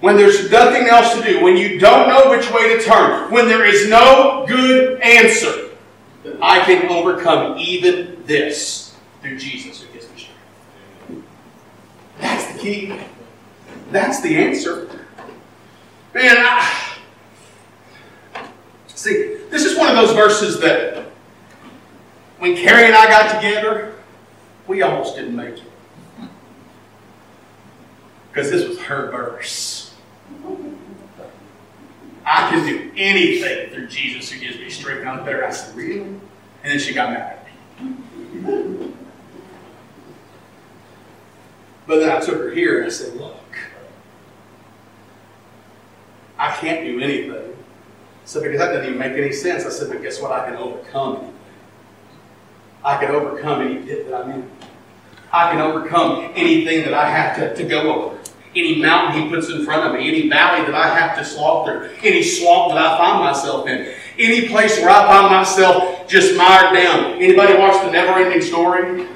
When 0.00 0.16
there's 0.16 0.50
nothing 0.50 0.86
else 0.86 1.14
to 1.14 1.22
do. 1.22 1.42
When 1.42 1.56
you 1.56 1.78
don't 1.78 2.08
know 2.08 2.30
which 2.30 2.50
way 2.52 2.76
to 2.76 2.82
turn. 2.82 3.30
When 3.32 3.48
there 3.48 3.64
is 3.64 3.88
no 3.88 4.44
good 4.46 5.00
answer. 5.00 5.70
I 6.40 6.60
can 6.64 6.88
overcome 6.88 7.58
even 7.58 8.22
this 8.24 8.94
through 9.22 9.38
Jesus 9.38 9.82
who 9.82 9.92
gives 9.92 10.10
me 10.10 10.28
strength. 11.06 11.26
That's 12.20 12.52
the 12.52 12.58
key. 12.58 12.94
That's 13.90 14.20
the 14.20 14.36
answer. 14.36 14.88
Man, 16.14 16.36
I, 16.38 16.96
see, 18.88 19.38
this 19.50 19.64
is 19.64 19.76
one 19.76 19.88
of 19.88 19.96
those 19.96 20.14
verses 20.14 20.60
that 20.60 21.06
when 22.38 22.56
Carrie 22.56 22.86
and 22.86 22.94
I 22.94 23.06
got 23.08 23.34
together, 23.34 23.94
we 24.66 24.82
almost 24.82 25.16
didn't 25.16 25.34
make 25.34 25.58
it. 25.58 25.62
Because 28.30 28.50
this 28.50 28.68
was 28.68 28.78
her 28.80 29.10
verse. 29.10 29.87
I 32.24 32.50
can 32.50 32.66
do 32.66 32.90
anything 32.96 33.70
through 33.70 33.88
Jesus 33.88 34.30
who 34.30 34.38
gives 34.38 34.58
me 34.58 34.68
strength. 34.68 35.06
I'm 35.06 35.24
better. 35.24 35.46
I 35.46 35.50
said, 35.50 35.74
really? 35.74 36.00
And 36.00 36.20
then 36.64 36.78
she 36.78 36.92
got 36.92 37.10
mad 37.10 37.38
at 37.38 37.44
me. 38.44 38.92
But 41.86 42.00
then 42.00 42.10
I 42.14 42.20
took 42.20 42.36
her 42.36 42.50
here 42.50 42.78
and 42.78 42.86
I 42.86 42.90
said, 42.90 43.14
look, 43.16 43.34
I 46.38 46.52
can't 46.52 46.84
do 46.84 47.00
anything. 47.00 47.56
So 48.26 48.42
because 48.42 48.58
that 48.58 48.72
doesn't 48.72 48.84
even 48.84 48.98
make 48.98 49.12
any 49.12 49.32
sense. 49.32 49.64
I 49.64 49.70
said, 49.70 49.88
but 49.88 50.02
guess 50.02 50.20
what? 50.20 50.32
I 50.32 50.44
can 50.44 50.56
overcome 50.56 51.16
anything. 51.16 51.34
I 52.84 52.98
can 52.98 53.10
overcome 53.10 53.62
any 53.62 53.76
pit 53.76 54.08
that 54.10 54.22
I'm 54.22 54.30
in. 54.30 54.50
I 55.32 55.50
can 55.50 55.60
overcome 55.60 56.30
anything 56.34 56.84
that 56.84 56.94
I 56.94 57.08
have 57.08 57.36
to, 57.38 57.54
to 57.54 57.64
go 57.68 57.92
over. 57.94 58.17
Any 58.56 58.80
mountain 58.80 59.22
he 59.22 59.28
puts 59.28 59.50
in 59.50 59.64
front 59.64 59.86
of 59.86 59.92
me, 59.92 60.08
any 60.08 60.28
valley 60.28 60.64
that 60.64 60.74
I 60.74 60.88
have 60.88 61.18
to 61.18 61.24
slog 61.24 61.66
through, 61.66 61.90
any 62.02 62.22
swamp 62.22 62.72
that 62.72 62.78
I 62.78 62.96
find 62.96 63.22
myself 63.22 63.68
in, 63.68 63.94
any 64.18 64.48
place 64.48 64.78
where 64.78 64.90
I 64.90 65.06
find 65.06 65.30
myself 65.30 66.08
just 66.08 66.36
mired 66.36 66.74
down. 66.74 67.22
Anybody 67.22 67.58
watch 67.58 67.84
the 67.84 67.90
never 67.90 68.18
ending 68.18 68.40
story? 68.40 69.06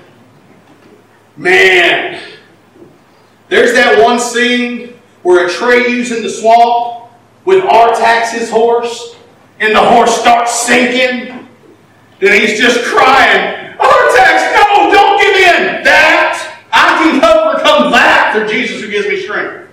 Man, 1.37 2.21
there's 3.49 3.73
that 3.73 4.03
one 4.03 4.21
scene 4.21 4.95
where 5.23 5.47
a 5.47 5.51
Atreyu's 5.51 6.12
in 6.12 6.23
the 6.23 6.29
swamp 6.29 7.11
with 7.45 7.64
Artax, 7.64 8.33
his 8.33 8.51
horse, 8.51 9.16
and 9.61 9.75
the 9.75 9.81
horse 9.81 10.21
starts 10.21 10.61
sinking. 10.61 11.49
Then 12.21 12.40
he's 12.40 12.61
just 12.61 12.85
crying, 12.85 13.75
Artax, 13.79 14.55
no, 14.55 14.92
don't 14.92 15.18
give 15.21 15.37
in. 15.37 15.83
That, 15.85 16.64
I 16.73 17.03
can 17.03 17.16
overcome 17.16 17.90
that 17.92 18.12
through 18.33 18.49
Jesus 18.49 18.81
who 18.81 18.90
gives 18.90 19.07
me 19.07 19.21
strength. 19.21 19.68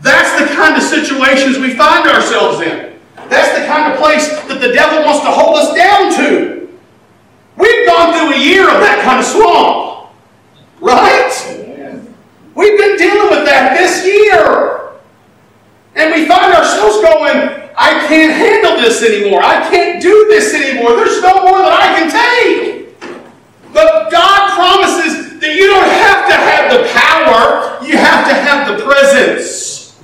That's 0.00 0.40
the 0.40 0.54
kind 0.54 0.76
of 0.76 0.82
situations 0.82 1.58
we 1.58 1.74
find 1.74 2.08
ourselves 2.08 2.60
in. 2.60 2.98
That's 3.28 3.58
the 3.58 3.66
kind 3.66 3.92
of 3.92 3.98
place 3.98 4.28
that 4.48 4.60
the 4.60 4.72
devil 4.72 5.04
wants 5.04 5.20
to 5.20 5.30
hold 5.30 5.56
us 5.56 5.74
down 5.74 6.14
to. 6.16 6.68
We've 7.56 7.86
gone 7.86 8.14
through 8.14 8.34
a 8.34 8.40
year 8.40 8.62
of 8.70 8.80
that 8.80 9.02
kind 9.04 9.18
of 9.18 9.26
swamp. 9.26 10.14
Right? 10.80 11.34
We've 12.54 12.78
been 12.78 12.96
dealing 12.96 13.30
with 13.30 13.44
that 13.46 13.76
this 13.76 14.06
year. 14.06 14.92
And 15.94 16.14
we 16.14 16.26
find 16.26 16.54
ourselves 16.54 17.02
going, 17.02 17.68
I 17.76 18.06
can't 18.06 18.32
handle 18.32 18.76
this 18.76 19.02
anymore. 19.02 19.42
I 19.42 19.68
can't 19.68 20.00
do 20.00 20.26
this 20.30 20.54
anymore. 20.54 20.96
There's 20.96 21.20
no 21.20 21.42
more 21.42 21.58
that 21.58 21.72
I 21.74 21.86
can 21.98 22.06
take. 22.10 22.98
But 23.72 24.10
God 24.10 24.54
promises 24.54 25.27
that 25.40 25.54
you 25.54 25.66
don't 25.66 25.88
have 25.88 26.28
to 26.28 26.34
have 26.34 26.72
the 26.72 26.88
power, 26.98 27.86
you 27.86 27.96
have 27.96 28.26
to 28.28 28.34
have 28.34 28.76
the 28.76 28.84
presence. 28.84 30.00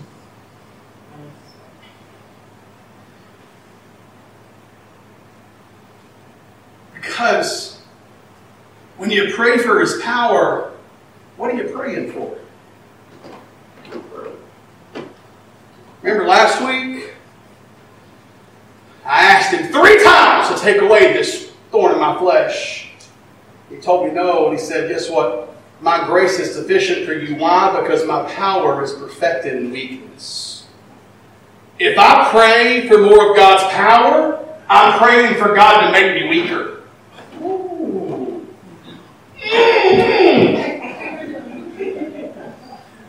Because 6.94 7.80
when 8.96 9.10
you 9.10 9.32
pray 9.34 9.58
for 9.58 9.80
His 9.80 10.00
power, 10.02 10.72
what 11.36 11.52
are 11.52 11.56
you 11.56 11.72
praying 11.74 12.12
for? 12.12 12.38
Remember 16.02 16.26
last 16.26 16.60
week? 16.60 17.14
I 19.06 19.24
asked 19.24 19.52
him 19.52 19.72
three 19.72 20.02
times 20.04 20.48
to 20.48 20.62
take 20.62 20.80
away 20.80 21.12
this 21.12 21.50
thorn 21.70 21.92
in 21.92 21.98
my 21.98 22.18
flesh. 22.18 22.83
He 23.70 23.76
told 23.76 24.06
me 24.06 24.12
no, 24.12 24.48
and 24.48 24.58
he 24.58 24.64
said, 24.64 24.88
Guess 24.88 25.10
what? 25.10 25.54
My 25.80 26.06
grace 26.06 26.38
is 26.38 26.54
sufficient 26.54 27.04
for 27.04 27.12
you. 27.12 27.36
Why? 27.36 27.80
Because 27.80 28.06
my 28.06 28.22
power 28.32 28.82
is 28.82 28.92
perfected 28.92 29.56
in 29.56 29.70
weakness. 29.70 30.66
If 31.78 31.98
I 31.98 32.30
pray 32.30 32.88
for 32.88 32.98
more 32.98 33.30
of 33.30 33.36
God's 33.36 33.64
power, 33.74 34.44
I'm 34.68 34.98
praying 34.98 35.34
for 35.34 35.54
God 35.54 35.86
to 35.86 35.92
make 35.92 36.22
me 36.22 36.28
weaker. 36.28 36.82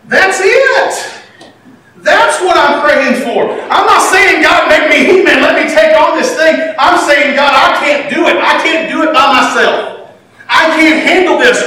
That's 0.07 0.39
it. 0.41 1.21
That's 1.97 2.41
what 2.41 2.57
I'm 2.57 2.81
praying 2.81 3.23
for. 3.23 3.51
I'm 3.71 3.85
not 3.85 4.11
saying, 4.11 4.41
God, 4.43 4.69
make 4.69 4.89
me 4.89 5.05
human. 5.05 5.41
Let 5.41 5.55
me 5.55 5.73
take 5.73 5.95
on 5.97 6.17
this 6.17 6.35
thing. 6.35 6.75
I'm 6.77 6.99
saying, 7.07 7.35
God, 7.35 7.53
I 7.53 7.79
can't 7.79 8.13
do 8.13 8.27
it. 8.27 8.37
I 8.37 8.61
can't 8.61 8.91
do 8.91 9.03
it 9.03 9.13
by 9.13 9.31
myself. 9.31 9.94
I 10.55 10.71
can't 10.79 11.03
handle 11.03 11.37
this. 11.37 11.59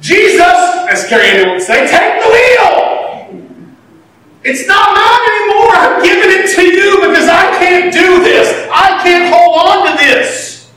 Jesus, 0.00 0.56
as 0.86 1.06
Carrie 1.08 1.50
would 1.50 1.60
say, 1.60 1.90
take 1.90 2.22
the 2.22 2.30
wheel. 2.30 2.88
It's 4.44 4.66
not 4.68 4.94
mine 4.94 5.24
anymore. 5.34 5.74
I'm 5.74 6.02
giving 6.02 6.30
it 6.38 6.54
to 6.54 6.62
you 6.62 7.08
because 7.08 7.26
I 7.26 7.50
can't 7.58 7.92
do 7.92 8.22
this. 8.22 8.46
I 8.70 9.02
can't 9.02 9.34
hold 9.34 9.58
on 9.58 9.90
to 9.90 9.98
this. 9.98 10.70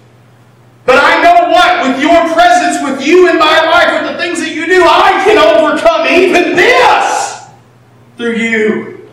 But 0.86 0.98
I 0.98 1.22
know 1.22 1.54
what? 1.54 1.88
With 1.88 2.02
your 2.02 2.34
presence, 2.34 2.82
with 2.84 3.06
you 3.06 3.30
in 3.30 3.38
my 3.38 3.62
life, 3.70 4.02
with 4.02 4.12
the 4.12 4.18
things 4.18 4.40
that 4.40 4.56
you 4.56 4.66
do, 4.66 4.82
I 4.84 5.22
can 5.24 5.38
overcome 5.38 6.08
even 6.08 6.56
this 6.56 7.46
through 8.18 8.38
you. 8.38 9.08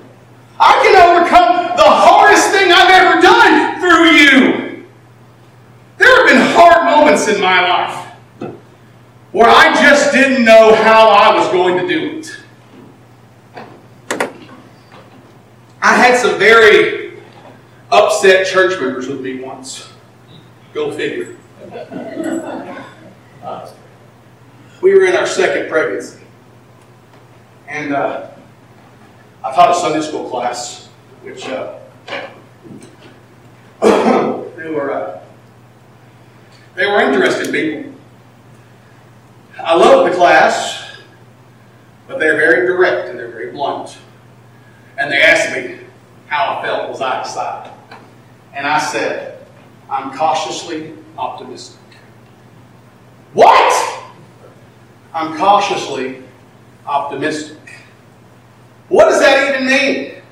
I 0.58 0.72
can 0.82 0.96
overcome 0.96 1.76
the 1.76 1.84
hardest 1.84 2.50
thing 2.50 2.72
I've 2.72 2.90
ever 2.90 3.20
done 3.20 3.78
through 3.78 4.04
you. 4.16 4.86
There 5.98 6.16
have 6.16 6.26
been 6.26 6.56
hard 6.56 6.86
moments 6.86 7.28
in 7.28 7.40
my 7.40 7.60
life 7.68 8.08
where 9.32 9.48
I 9.48 9.74
just 9.74 10.12
didn't 10.12 10.44
know 10.44 10.74
how 10.74 11.10
I 11.10 11.36
was 11.36 11.48
going 11.52 11.76
to 11.78 11.86
do 11.86 12.18
it. 12.18 12.36
I 15.80 15.94
had 15.94 16.18
some 16.18 16.38
very 16.38 17.20
upset 18.18 18.46
church 18.48 18.80
members 18.80 19.06
with 19.06 19.20
me 19.20 19.40
once. 19.40 19.92
Go 20.74 20.90
figure. 20.90 21.36
We 24.80 24.94
were 24.94 25.04
in 25.04 25.14
our 25.14 25.26
second 25.26 25.70
pregnancy. 25.70 26.20
And 27.68 27.94
uh, 27.94 28.30
I 29.44 29.54
taught 29.54 29.70
a 29.70 29.74
Sunday 29.74 30.00
school 30.00 30.28
class, 30.28 30.88
which 31.22 31.46
uh, 31.46 31.78
they 33.82 34.68
were 34.68 34.92
uh, 34.92 35.20
they 36.74 36.86
were 36.86 37.00
interesting 37.00 37.52
people. 37.52 37.92
I 39.62 39.76
loved 39.76 40.12
the 40.12 40.16
class, 40.16 40.96
but 42.08 42.18
they're 42.18 42.36
very 42.36 42.66
direct 42.66 43.10
and 43.10 43.18
they're 43.18 43.30
very 43.30 43.52
blunt. 43.52 43.96
And 44.96 45.08
they 45.08 45.20
asked 45.20 45.54
me 45.54 45.78
how 46.26 46.58
I 46.58 46.62
felt. 46.62 46.90
Was 46.90 47.00
I 47.00 47.20
excited? 47.20 47.77
And 48.54 48.66
I 48.66 48.78
said, 48.78 49.46
I'm 49.90 50.16
cautiously 50.16 50.94
optimistic. 51.16 51.78
What? 53.32 54.04
I'm 55.14 55.36
cautiously 55.36 56.22
optimistic. 56.86 57.58
What 58.88 59.10
does 59.10 59.20
that 59.20 59.54
even 59.54 59.66
mean? 59.66 60.22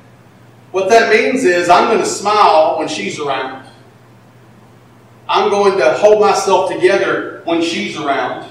What 0.73 0.89
that 0.91 1.13
means 1.13 1.45
is 1.45 1.69
I'm 1.69 1.89
going 1.89 2.01
to 2.01 2.07
smile 2.07 2.79
when 2.79 2.89
she's 2.89 3.19
around. 3.19 3.67
I'm 5.29 5.51
going 5.51 5.79
to 5.79 5.95
hold 5.95 6.21
myself 6.21 6.71
together 6.71 7.43
when 7.45 7.63
she's 7.63 7.97
around. 7.97 8.49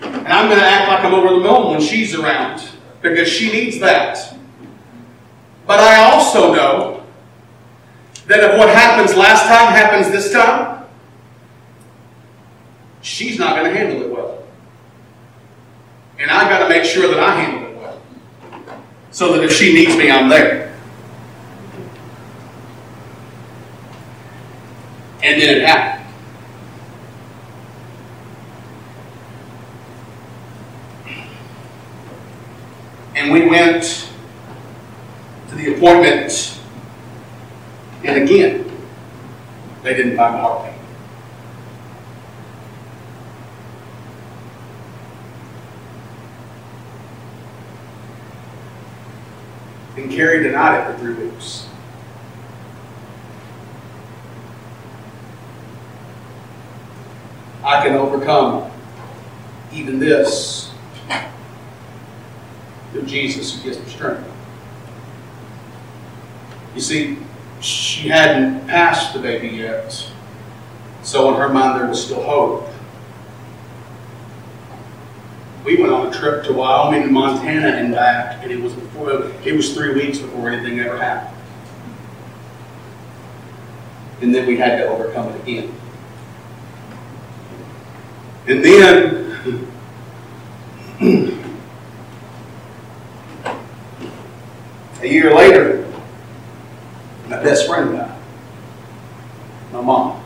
And 0.00 0.28
I'm 0.28 0.48
going 0.48 0.60
to 0.60 0.64
act 0.64 0.88
like 0.88 1.04
I'm 1.04 1.14
over 1.14 1.34
the 1.34 1.40
moon 1.40 1.72
when 1.72 1.80
she's 1.80 2.14
around 2.14 2.62
because 3.02 3.28
she 3.28 3.50
needs 3.50 3.78
that. 3.80 4.36
But 5.66 5.80
I 5.80 6.10
also 6.12 6.54
know 6.54 6.97
that 8.28 8.40
if 8.40 8.58
what 8.58 8.68
happens 8.68 9.16
last 9.16 9.48
time 9.48 9.72
happens 9.72 10.10
this 10.12 10.30
time, 10.32 10.84
she's 13.00 13.38
not 13.38 13.56
going 13.56 13.72
to 13.72 13.76
handle 13.76 14.02
it 14.02 14.10
well. 14.10 14.44
And 16.18 16.30
I've 16.30 16.48
got 16.48 16.60
to 16.60 16.68
make 16.68 16.84
sure 16.84 17.08
that 17.08 17.20
I 17.20 17.40
handle 17.40 17.70
it 17.70 17.76
well. 17.76 18.02
So 19.10 19.32
that 19.32 19.44
if 19.44 19.52
she 19.52 19.72
needs 19.72 19.96
me, 19.96 20.10
I'm 20.10 20.28
there. 20.28 20.76
And 25.22 25.40
then 25.40 25.56
it 25.56 25.62
happened. 25.62 26.04
And 33.16 33.32
we 33.32 33.48
went 33.48 34.10
to 35.48 35.54
the 35.54 35.74
appointment, 35.74 36.60
and 38.04 38.22
again, 38.22 38.70
they 39.82 39.94
didn't 39.94 40.16
find 40.16 40.34
the 40.34 40.38
heartbeat. 40.38 40.74
And 49.96 50.10
Carrie 50.12 50.44
denied 50.44 50.80
it 50.80 50.92
for 50.92 50.98
three 51.00 51.14
weeks. 51.14 51.66
I 57.64 57.82
can 57.82 57.96
overcome 57.96 58.70
even 59.72 59.98
this 59.98 60.72
through 62.92 63.02
Jesus 63.02 63.54
who 63.56 63.64
gives 63.64 63.78
me 63.78 63.90
strength. 63.90 64.26
You 66.74 66.80
see, 66.80 67.18
she 67.60 68.08
hadn't 68.08 68.66
passed 68.66 69.14
the 69.14 69.20
baby 69.20 69.48
yet, 69.48 70.10
so 71.02 71.32
in 71.32 71.40
her 71.40 71.48
mind 71.48 71.80
there 71.80 71.88
was 71.88 72.04
still 72.04 72.22
hope. 72.22 72.68
We 75.64 75.76
went 75.76 75.92
on 75.92 76.06
a 76.06 76.10
trip 76.10 76.44
to 76.44 76.52
Wyoming 76.52 77.02
and 77.02 77.12
Montana 77.12 77.68
and 77.68 77.92
back, 77.92 78.42
and 78.42 78.52
it 78.52 78.60
was 78.60 78.72
before 78.72 79.24
it 79.44 79.52
was 79.54 79.74
three 79.74 79.92
weeks 79.94 80.18
before 80.18 80.50
anything 80.50 80.78
ever 80.80 80.96
happened. 80.98 81.36
And 84.20 84.34
then 84.34 84.46
we 84.46 84.56
had 84.56 84.78
to 84.78 84.88
overcome 84.88 85.28
it 85.32 85.40
again. 85.42 85.74
And 88.46 88.64
then 88.64 89.68
a 95.02 95.06
year 95.06 95.34
later, 95.34 95.87
best 97.48 97.66
friend 97.66 97.96
died. 97.96 98.14
My 99.72 99.80
mom. 99.80 100.22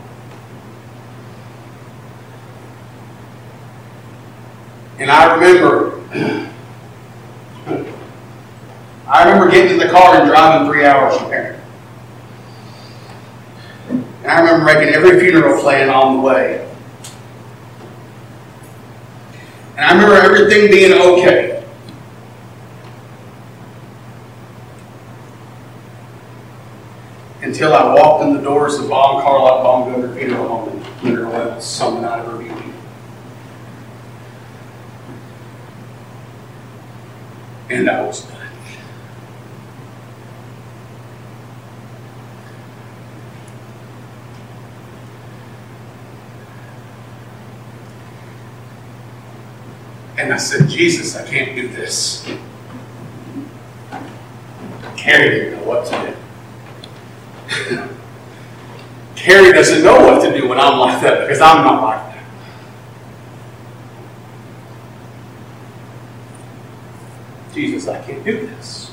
And 4.98 5.08
I 5.08 5.34
remember, 5.34 6.00
I 9.06 9.24
remember 9.24 9.50
getting 9.52 9.72
in 9.72 9.78
the 9.78 9.88
car 9.88 10.16
and 10.16 10.28
driving 10.28 10.68
three 10.68 10.84
hours 10.84 11.16
from 11.16 11.30
there. 11.30 11.62
And 13.88 14.26
I 14.26 14.40
remember 14.40 14.64
making 14.64 14.92
every 14.94 15.20
funeral 15.20 15.60
plan 15.62 15.90
on 15.90 16.16
the 16.16 16.22
way. 16.22 16.68
And 19.76 19.86
I 19.86 19.92
remember 19.92 20.14
everything 20.14 20.70
being 20.72 20.92
okay. 20.92 21.51
Until 27.62 27.76
I 27.76 27.94
walked 27.94 28.24
in 28.24 28.34
the 28.34 28.42
doors 28.42 28.76
of 28.76 28.88
Bob 28.88 29.22
Carlock 29.22 29.62
Baumgartner 29.62 30.16
Funeral 30.16 30.48
Home 30.48 30.68
in 30.68 31.04
Winter 31.04 31.28
Wells 31.28 31.80
on 31.80 31.94
the 31.94 32.00
night 32.00 32.18
of 32.18 32.32
her 32.32 32.36
beauty. 32.36 32.72
And 37.70 37.88
I 37.88 38.02
was 38.04 38.22
done. 38.22 38.48
And 50.18 50.34
I 50.34 50.36
said, 50.36 50.68
Jesus, 50.68 51.14
I 51.14 51.24
can't 51.28 51.54
do 51.54 51.68
this. 51.68 52.28
Carrie 54.96 55.30
didn't 55.30 55.60
know 55.60 55.64
what 55.68 55.86
to 55.86 55.92
do. 55.92 56.21
Carrie 59.16 59.52
doesn't 59.52 59.84
know 59.84 60.00
what 60.00 60.22
to 60.22 60.32
do 60.36 60.48
when 60.48 60.58
I'm 60.58 60.78
like 60.78 61.00
that 61.02 61.20
because 61.20 61.40
I'm 61.40 61.64
not 61.64 61.82
like 61.82 62.14
that. 62.14 62.24
Jesus, 67.54 67.88
I 67.88 68.02
can't 68.02 68.24
do 68.24 68.46
this. 68.46 68.90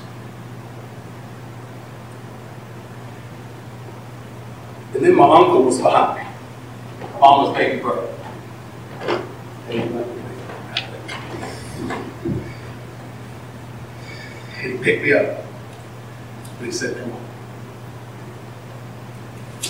And 4.94 5.04
then 5.04 5.16
my 5.16 5.24
uncle 5.24 5.64
was 5.64 5.80
behind 5.80 6.20
me. 6.20 6.26
Was 7.20 7.56
baby 7.56 7.82
brother. 7.82 8.14
He 14.62 14.78
picked 14.78 15.04
me 15.04 15.14
up. 15.14 15.44
And 16.58 16.66
he 16.66 16.72
said, 16.72 16.98
Come 16.98 17.14
on. 17.14 17.29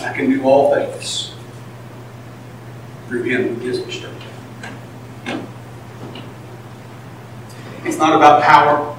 I 0.01 0.13
can 0.13 0.29
do 0.29 0.43
all 0.43 0.73
things 0.73 1.33
through 3.07 3.23
him 3.23 3.55
who 3.55 3.61
gives 3.61 3.85
me 3.85 3.91
strength. 3.91 4.23
It's 7.83 7.97
not 7.97 8.15
about 8.15 8.43
power. 8.43 8.95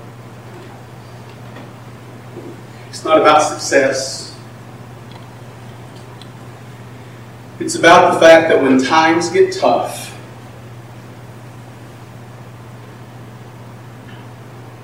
It's 2.88 3.04
not 3.04 3.20
about 3.20 3.40
success. 3.40 4.36
It's 7.60 7.76
about 7.76 8.14
the 8.14 8.20
fact 8.20 8.48
that 8.50 8.60
when 8.60 8.82
times 8.82 9.30
get 9.30 9.54
tough, 9.54 10.08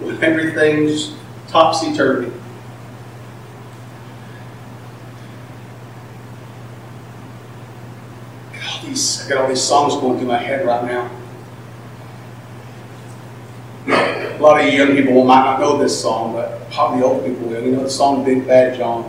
when 0.01 0.23
everything's 0.23 1.15
topsy 1.49 1.95
turvy, 1.95 2.31
these, 8.87 9.16
I 9.27 9.29
got 9.29 9.43
all 9.43 9.49
these 9.49 9.61
songs 9.61 9.97
going 9.97 10.19
through 10.19 10.29
my 10.29 10.39
head 10.39 10.65
right 10.65 10.85
now. 10.85 11.11
A 13.89 14.39
lot 14.39 14.65
of 14.65 14.73
young 14.73 14.95
people 14.95 15.25
might 15.25 15.45
not 15.45 15.59
know 15.59 15.77
this 15.79 16.01
song, 16.01 16.33
but 16.33 16.71
probably 16.71 17.03
old 17.03 17.25
people 17.27 17.49
will. 17.49 17.61
You 17.61 17.73
know 17.73 17.83
the 17.83 17.91
song 17.91 18.25
Big 18.25 18.47
Bad 18.47 18.79
John? 18.79 19.03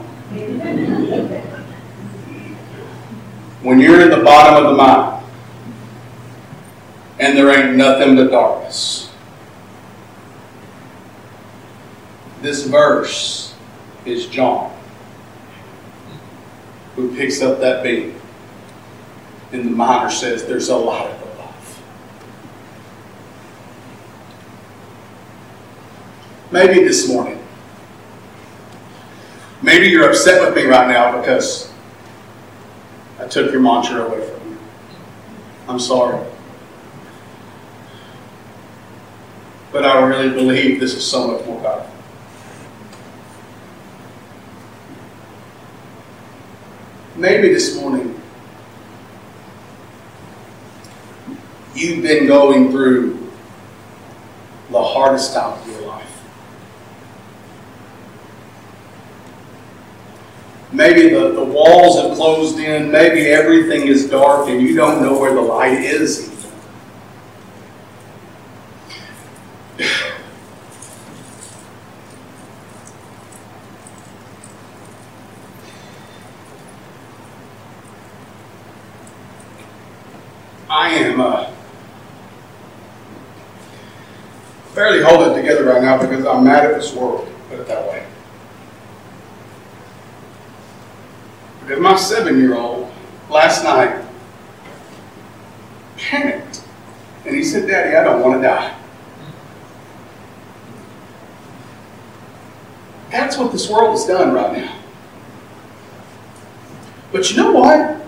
when 3.62 3.80
you're 3.80 4.02
in 4.02 4.10
the 4.10 4.24
bottom 4.24 4.66
of 4.66 4.72
the 4.72 4.78
mine 4.78 5.24
and 7.20 7.38
there 7.38 7.52
ain't 7.52 7.78
nothing 7.78 8.16
but 8.16 8.32
darkness, 8.32 9.12
this 12.42 12.66
verse 12.66 13.54
is 14.04 14.26
John 14.26 14.76
who 16.96 17.16
picks 17.16 17.44
up 17.44 17.60
that 17.60 17.84
beat 17.84 18.17
And 19.52 19.66
the 19.66 19.70
miner 19.72 20.10
says, 20.10 20.46
There's 20.46 20.70
a 20.70 20.76
lot 20.76 21.10
of 21.10 21.22
above. 21.22 21.84
Maybe 26.52 26.84
this 26.84 27.08
morning, 27.08 27.42
maybe 29.62 29.88
you're 29.88 30.10
upset 30.10 30.42
with 30.42 30.56
me 30.56 30.70
right 30.70 30.88
now 30.88 31.20
because 31.20 31.72
I 33.20 33.28
took 33.28 33.52
your 33.52 33.62
mantra 33.62 34.06
away 34.06 34.28
from 34.28 34.50
you. 34.50 34.58
I'm 35.68 35.80
sorry. 35.80 36.26
But 39.72 39.86
I 39.86 40.06
really 40.06 40.30
believe 40.30 40.80
this 40.80 40.94
is 40.94 41.06
so 41.06 41.28
much 41.28 41.46
more 41.46 41.62
powerful. 41.62 41.94
Maybe 47.16 47.52
this 47.52 47.76
morning 47.80 48.20
you've 51.78 52.02
been 52.02 52.28
going 52.28 52.72
through 52.72 53.14
the 54.72 54.84
hardest 54.84 55.34
time 55.34 55.60
of 55.60 55.68
your 55.68 55.88
life. 55.88 56.04
Maybe 60.72 61.10
the, 61.10 61.32
the 61.32 61.44
walls 61.44 62.02
have 62.02 62.18
closed 62.18 62.60
in, 62.60 62.92
maybe 62.92 63.28
everything 63.28 63.88
is 63.88 64.10
dark 64.10 64.50
and 64.50 64.62
you 64.62 64.76
don't 64.76 65.02
know 65.02 65.18
where 65.18 65.34
the 65.34 65.42
light 65.42 65.80
is 65.80 66.34
I 80.70 80.90
am 80.90 81.22
uh, 81.22 81.50
barely 84.78 85.02
holding 85.02 85.34
it 85.34 85.42
together 85.42 85.64
right 85.64 85.82
now 85.82 86.00
because 86.00 86.24
I'm 86.24 86.44
mad 86.44 86.64
at 86.64 86.76
this 86.76 86.94
world, 86.94 87.28
put 87.50 87.60
it 87.60 87.68
that 87.68 87.88
way. 87.90 88.06
Because 91.62 91.80
my 91.80 91.96
seven 91.96 92.38
year 92.38 92.56
old 92.56 92.92
last 93.28 93.64
night 93.64 94.06
panicked 95.98 96.64
and 97.26 97.36
he 97.36 97.44
said, 97.44 97.68
Daddy, 97.68 97.96
I 97.96 98.04
don't 98.04 98.22
want 98.22 98.40
to 98.40 98.48
die. 98.48 98.78
That's 103.10 103.36
what 103.36 103.52
this 103.52 103.68
world 103.68 103.98
has 103.98 104.06
done 104.06 104.32
right 104.32 104.58
now. 104.58 104.80
But 107.12 107.32
you 107.32 107.38
know 107.38 107.52
what? 107.52 108.00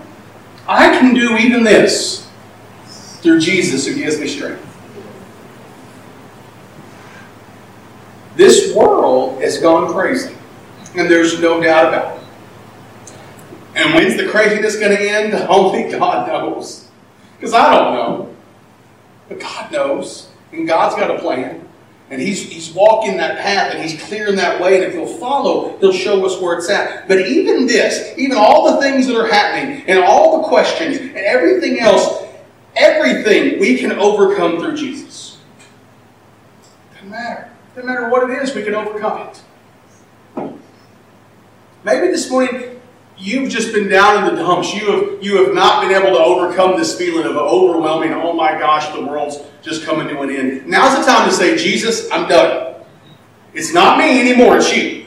I 0.68 0.96
can 1.00 1.14
do 1.14 1.36
even 1.36 1.64
this 1.64 2.30
through 2.86 3.40
Jesus 3.40 3.88
who 3.88 3.96
gives 3.96 4.20
me 4.20 4.28
strength. 4.28 4.68
This 8.40 8.69
world 8.80 9.42
has 9.42 9.58
gone 9.58 9.92
crazy, 9.92 10.36
and 10.96 11.10
there's 11.10 11.40
no 11.40 11.62
doubt 11.62 11.88
about 11.88 12.16
it. 12.16 12.20
And 13.74 13.94
when's 13.94 14.16
the 14.16 14.28
craziness 14.28 14.76
going 14.76 14.96
to 14.96 15.00
end? 15.00 15.34
Only 15.48 15.90
God 15.90 16.28
knows. 16.28 16.88
Because 17.36 17.54
I 17.54 17.72
don't 17.74 17.94
know. 17.94 18.36
But 19.28 19.40
God 19.40 19.72
knows. 19.72 20.28
And 20.52 20.66
God's 20.66 20.96
got 20.96 21.10
a 21.10 21.18
plan. 21.18 21.66
And 22.10 22.20
he's, 22.20 22.42
he's 22.42 22.72
walking 22.72 23.16
that 23.18 23.38
path 23.38 23.72
and 23.72 23.82
he's 23.88 24.02
clearing 24.02 24.34
that 24.36 24.60
way. 24.60 24.76
And 24.76 24.84
if 24.84 24.94
you'll 24.94 25.06
follow, 25.06 25.78
he'll 25.78 25.92
show 25.92 26.26
us 26.26 26.40
where 26.40 26.58
it's 26.58 26.68
at. 26.68 27.06
But 27.06 27.20
even 27.20 27.68
this, 27.68 28.18
even 28.18 28.36
all 28.36 28.74
the 28.74 28.80
things 28.80 29.06
that 29.06 29.16
are 29.16 29.28
happening 29.28 29.84
and 29.86 30.00
all 30.00 30.42
the 30.42 30.48
questions 30.48 30.96
and 30.96 31.16
everything 31.16 31.78
else, 31.78 32.24
everything 32.74 33.60
we 33.60 33.78
can 33.78 33.92
overcome 33.92 34.58
through 34.58 34.76
Jesus. 34.76 35.29
Matter. 37.84 38.00
Matter 38.00 38.10
what 38.10 38.30
it 38.30 38.42
is, 38.42 38.54
we 38.54 38.62
can 38.62 38.74
overcome 38.74 39.28
it. 39.28 39.42
Maybe 41.82 42.08
this 42.08 42.30
morning 42.30 42.80
you've 43.16 43.50
just 43.50 43.72
been 43.72 43.88
down 43.88 44.28
in 44.28 44.34
the 44.34 44.42
dumps. 44.42 44.74
You 44.74 44.90
have, 44.90 45.22
you 45.22 45.44
have 45.44 45.54
not 45.54 45.82
been 45.82 45.92
able 45.92 46.16
to 46.16 46.22
overcome 46.22 46.78
this 46.78 46.96
feeling 46.96 47.26
of 47.26 47.36
overwhelming, 47.36 48.12
oh 48.12 48.34
my 48.34 48.52
gosh, 48.58 48.88
the 48.94 49.04
world's 49.04 49.38
just 49.62 49.84
coming 49.84 50.08
to 50.08 50.20
an 50.20 50.30
end. 50.30 50.66
Now's 50.66 50.98
the 50.98 51.10
time 51.10 51.28
to 51.28 51.34
say, 51.34 51.56
Jesus, 51.56 52.10
I'm 52.10 52.28
done. 52.28 52.74
It's 53.54 53.72
not 53.72 53.98
me 53.98 54.20
anymore, 54.20 54.58
it's 54.58 54.74
you. 54.74 55.06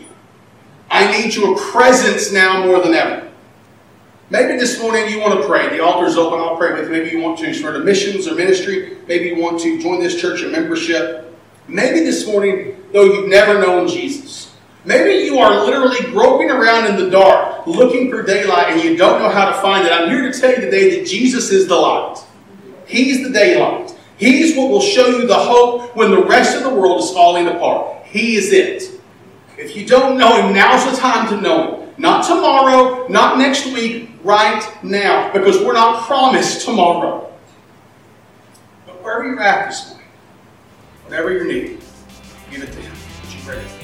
I 0.89 1.12
need 1.12 1.33
your 1.36 1.57
presence 1.57 2.31
now 2.31 2.65
more 2.65 2.81
than 2.81 2.93
ever. 2.93 3.31
Maybe 4.29 4.57
this 4.57 4.79
morning 4.81 5.09
you 5.09 5.19
want 5.19 5.39
to 5.39 5.47
pray. 5.47 5.69
The 5.69 5.83
altar's 5.83 6.17
open. 6.17 6.39
I'll 6.39 6.55
pray 6.55 6.73
with 6.73 6.86
you. 6.86 6.91
Maybe 6.91 7.12
you 7.12 7.21
want 7.21 7.38
to 7.39 7.53
start 7.53 7.75
a 7.75 7.79
missions 7.79 8.27
or 8.27 8.36
ministry. 8.36 8.97
Maybe 9.07 9.25
you 9.29 9.41
want 9.41 9.59
to 9.62 9.79
join 9.79 10.01
this 10.01 10.19
church 10.19 10.41
in 10.41 10.51
membership. 10.51 11.33
Maybe 11.67 12.02
this 12.02 12.28
morning, 12.28 12.84
though 12.91 13.06
you've 13.06 13.30
never 13.30 13.60
known 13.60 13.88
Jesus, 13.88 14.54
Maybe 14.86 15.26
you 15.26 15.39
are 15.39 15.63
literally 15.63 16.12
groping 16.12 16.49
around 16.49 16.88
in 16.88 16.97
the 16.97 17.10
dark 17.10 17.65
looking 17.65 18.10
for 18.10 18.21
daylight 18.21 18.73
and 18.73 18.84
you 18.84 18.97
don't 18.97 19.21
know 19.21 19.30
how 19.30 19.45
to 19.45 19.54
find 19.62 19.88
it. 19.88 19.93
I'm 19.93 20.10
here 20.10 20.30
to 20.30 20.38
tell 20.38 20.49
you 20.49 20.58
today 20.58 20.99
that 20.99 21.08
Jesus 21.08 21.52
is 21.52 21.67
the 21.67 21.76
light. 21.76 22.17
He's 22.86 23.23
the 23.23 23.30
daylight. 23.30 23.95
He's 24.17 24.58
what 24.58 24.69
will 24.69 24.82
show 24.82 25.08
you 25.08 25.26
the 25.26 25.36
hope 25.36 25.95
when 25.95 26.12
the 26.12 26.23
rest 26.26 26.58
of 26.58 26.63
the 26.63 26.69
world 26.69 27.02
is 27.02 27.12
falling 27.12 27.47
apart. 27.47 28.06
He 28.06 28.36
is 28.36 28.52
it. 28.52 29.02
If 29.58 29.76
you 29.76 29.86
don't 29.86 30.17
know 30.17 30.41
Him, 30.41 30.54
now's 30.54 30.89
the 30.89 30.97
time 30.97 31.30
to 31.30 31.39
know 31.39 31.78
Him. 31.78 31.93
Not 31.97 32.28
tomorrow, 32.28 33.08
not 33.08 33.38
next 33.38 33.67
week, 33.67 34.10
right 34.23 34.63
now. 34.84 35.32
Because 35.32 35.60
we're 35.63 35.73
not 35.73 36.06
promised 36.06 36.65
tomorrow. 36.65 37.32
But 38.86 39.02
wherever 39.02 39.26
you're 39.26 39.41
at 39.41 39.69
this 39.69 39.89
morning, 39.89 40.03
whatever 41.13 41.32
you 41.32 41.45
need, 41.45 41.80
give 42.49 42.63
it 42.63 42.71
to 42.71 42.82
Him. 42.82 42.95
Would 43.21 43.34
you 43.36 43.39
pray? 43.45 43.83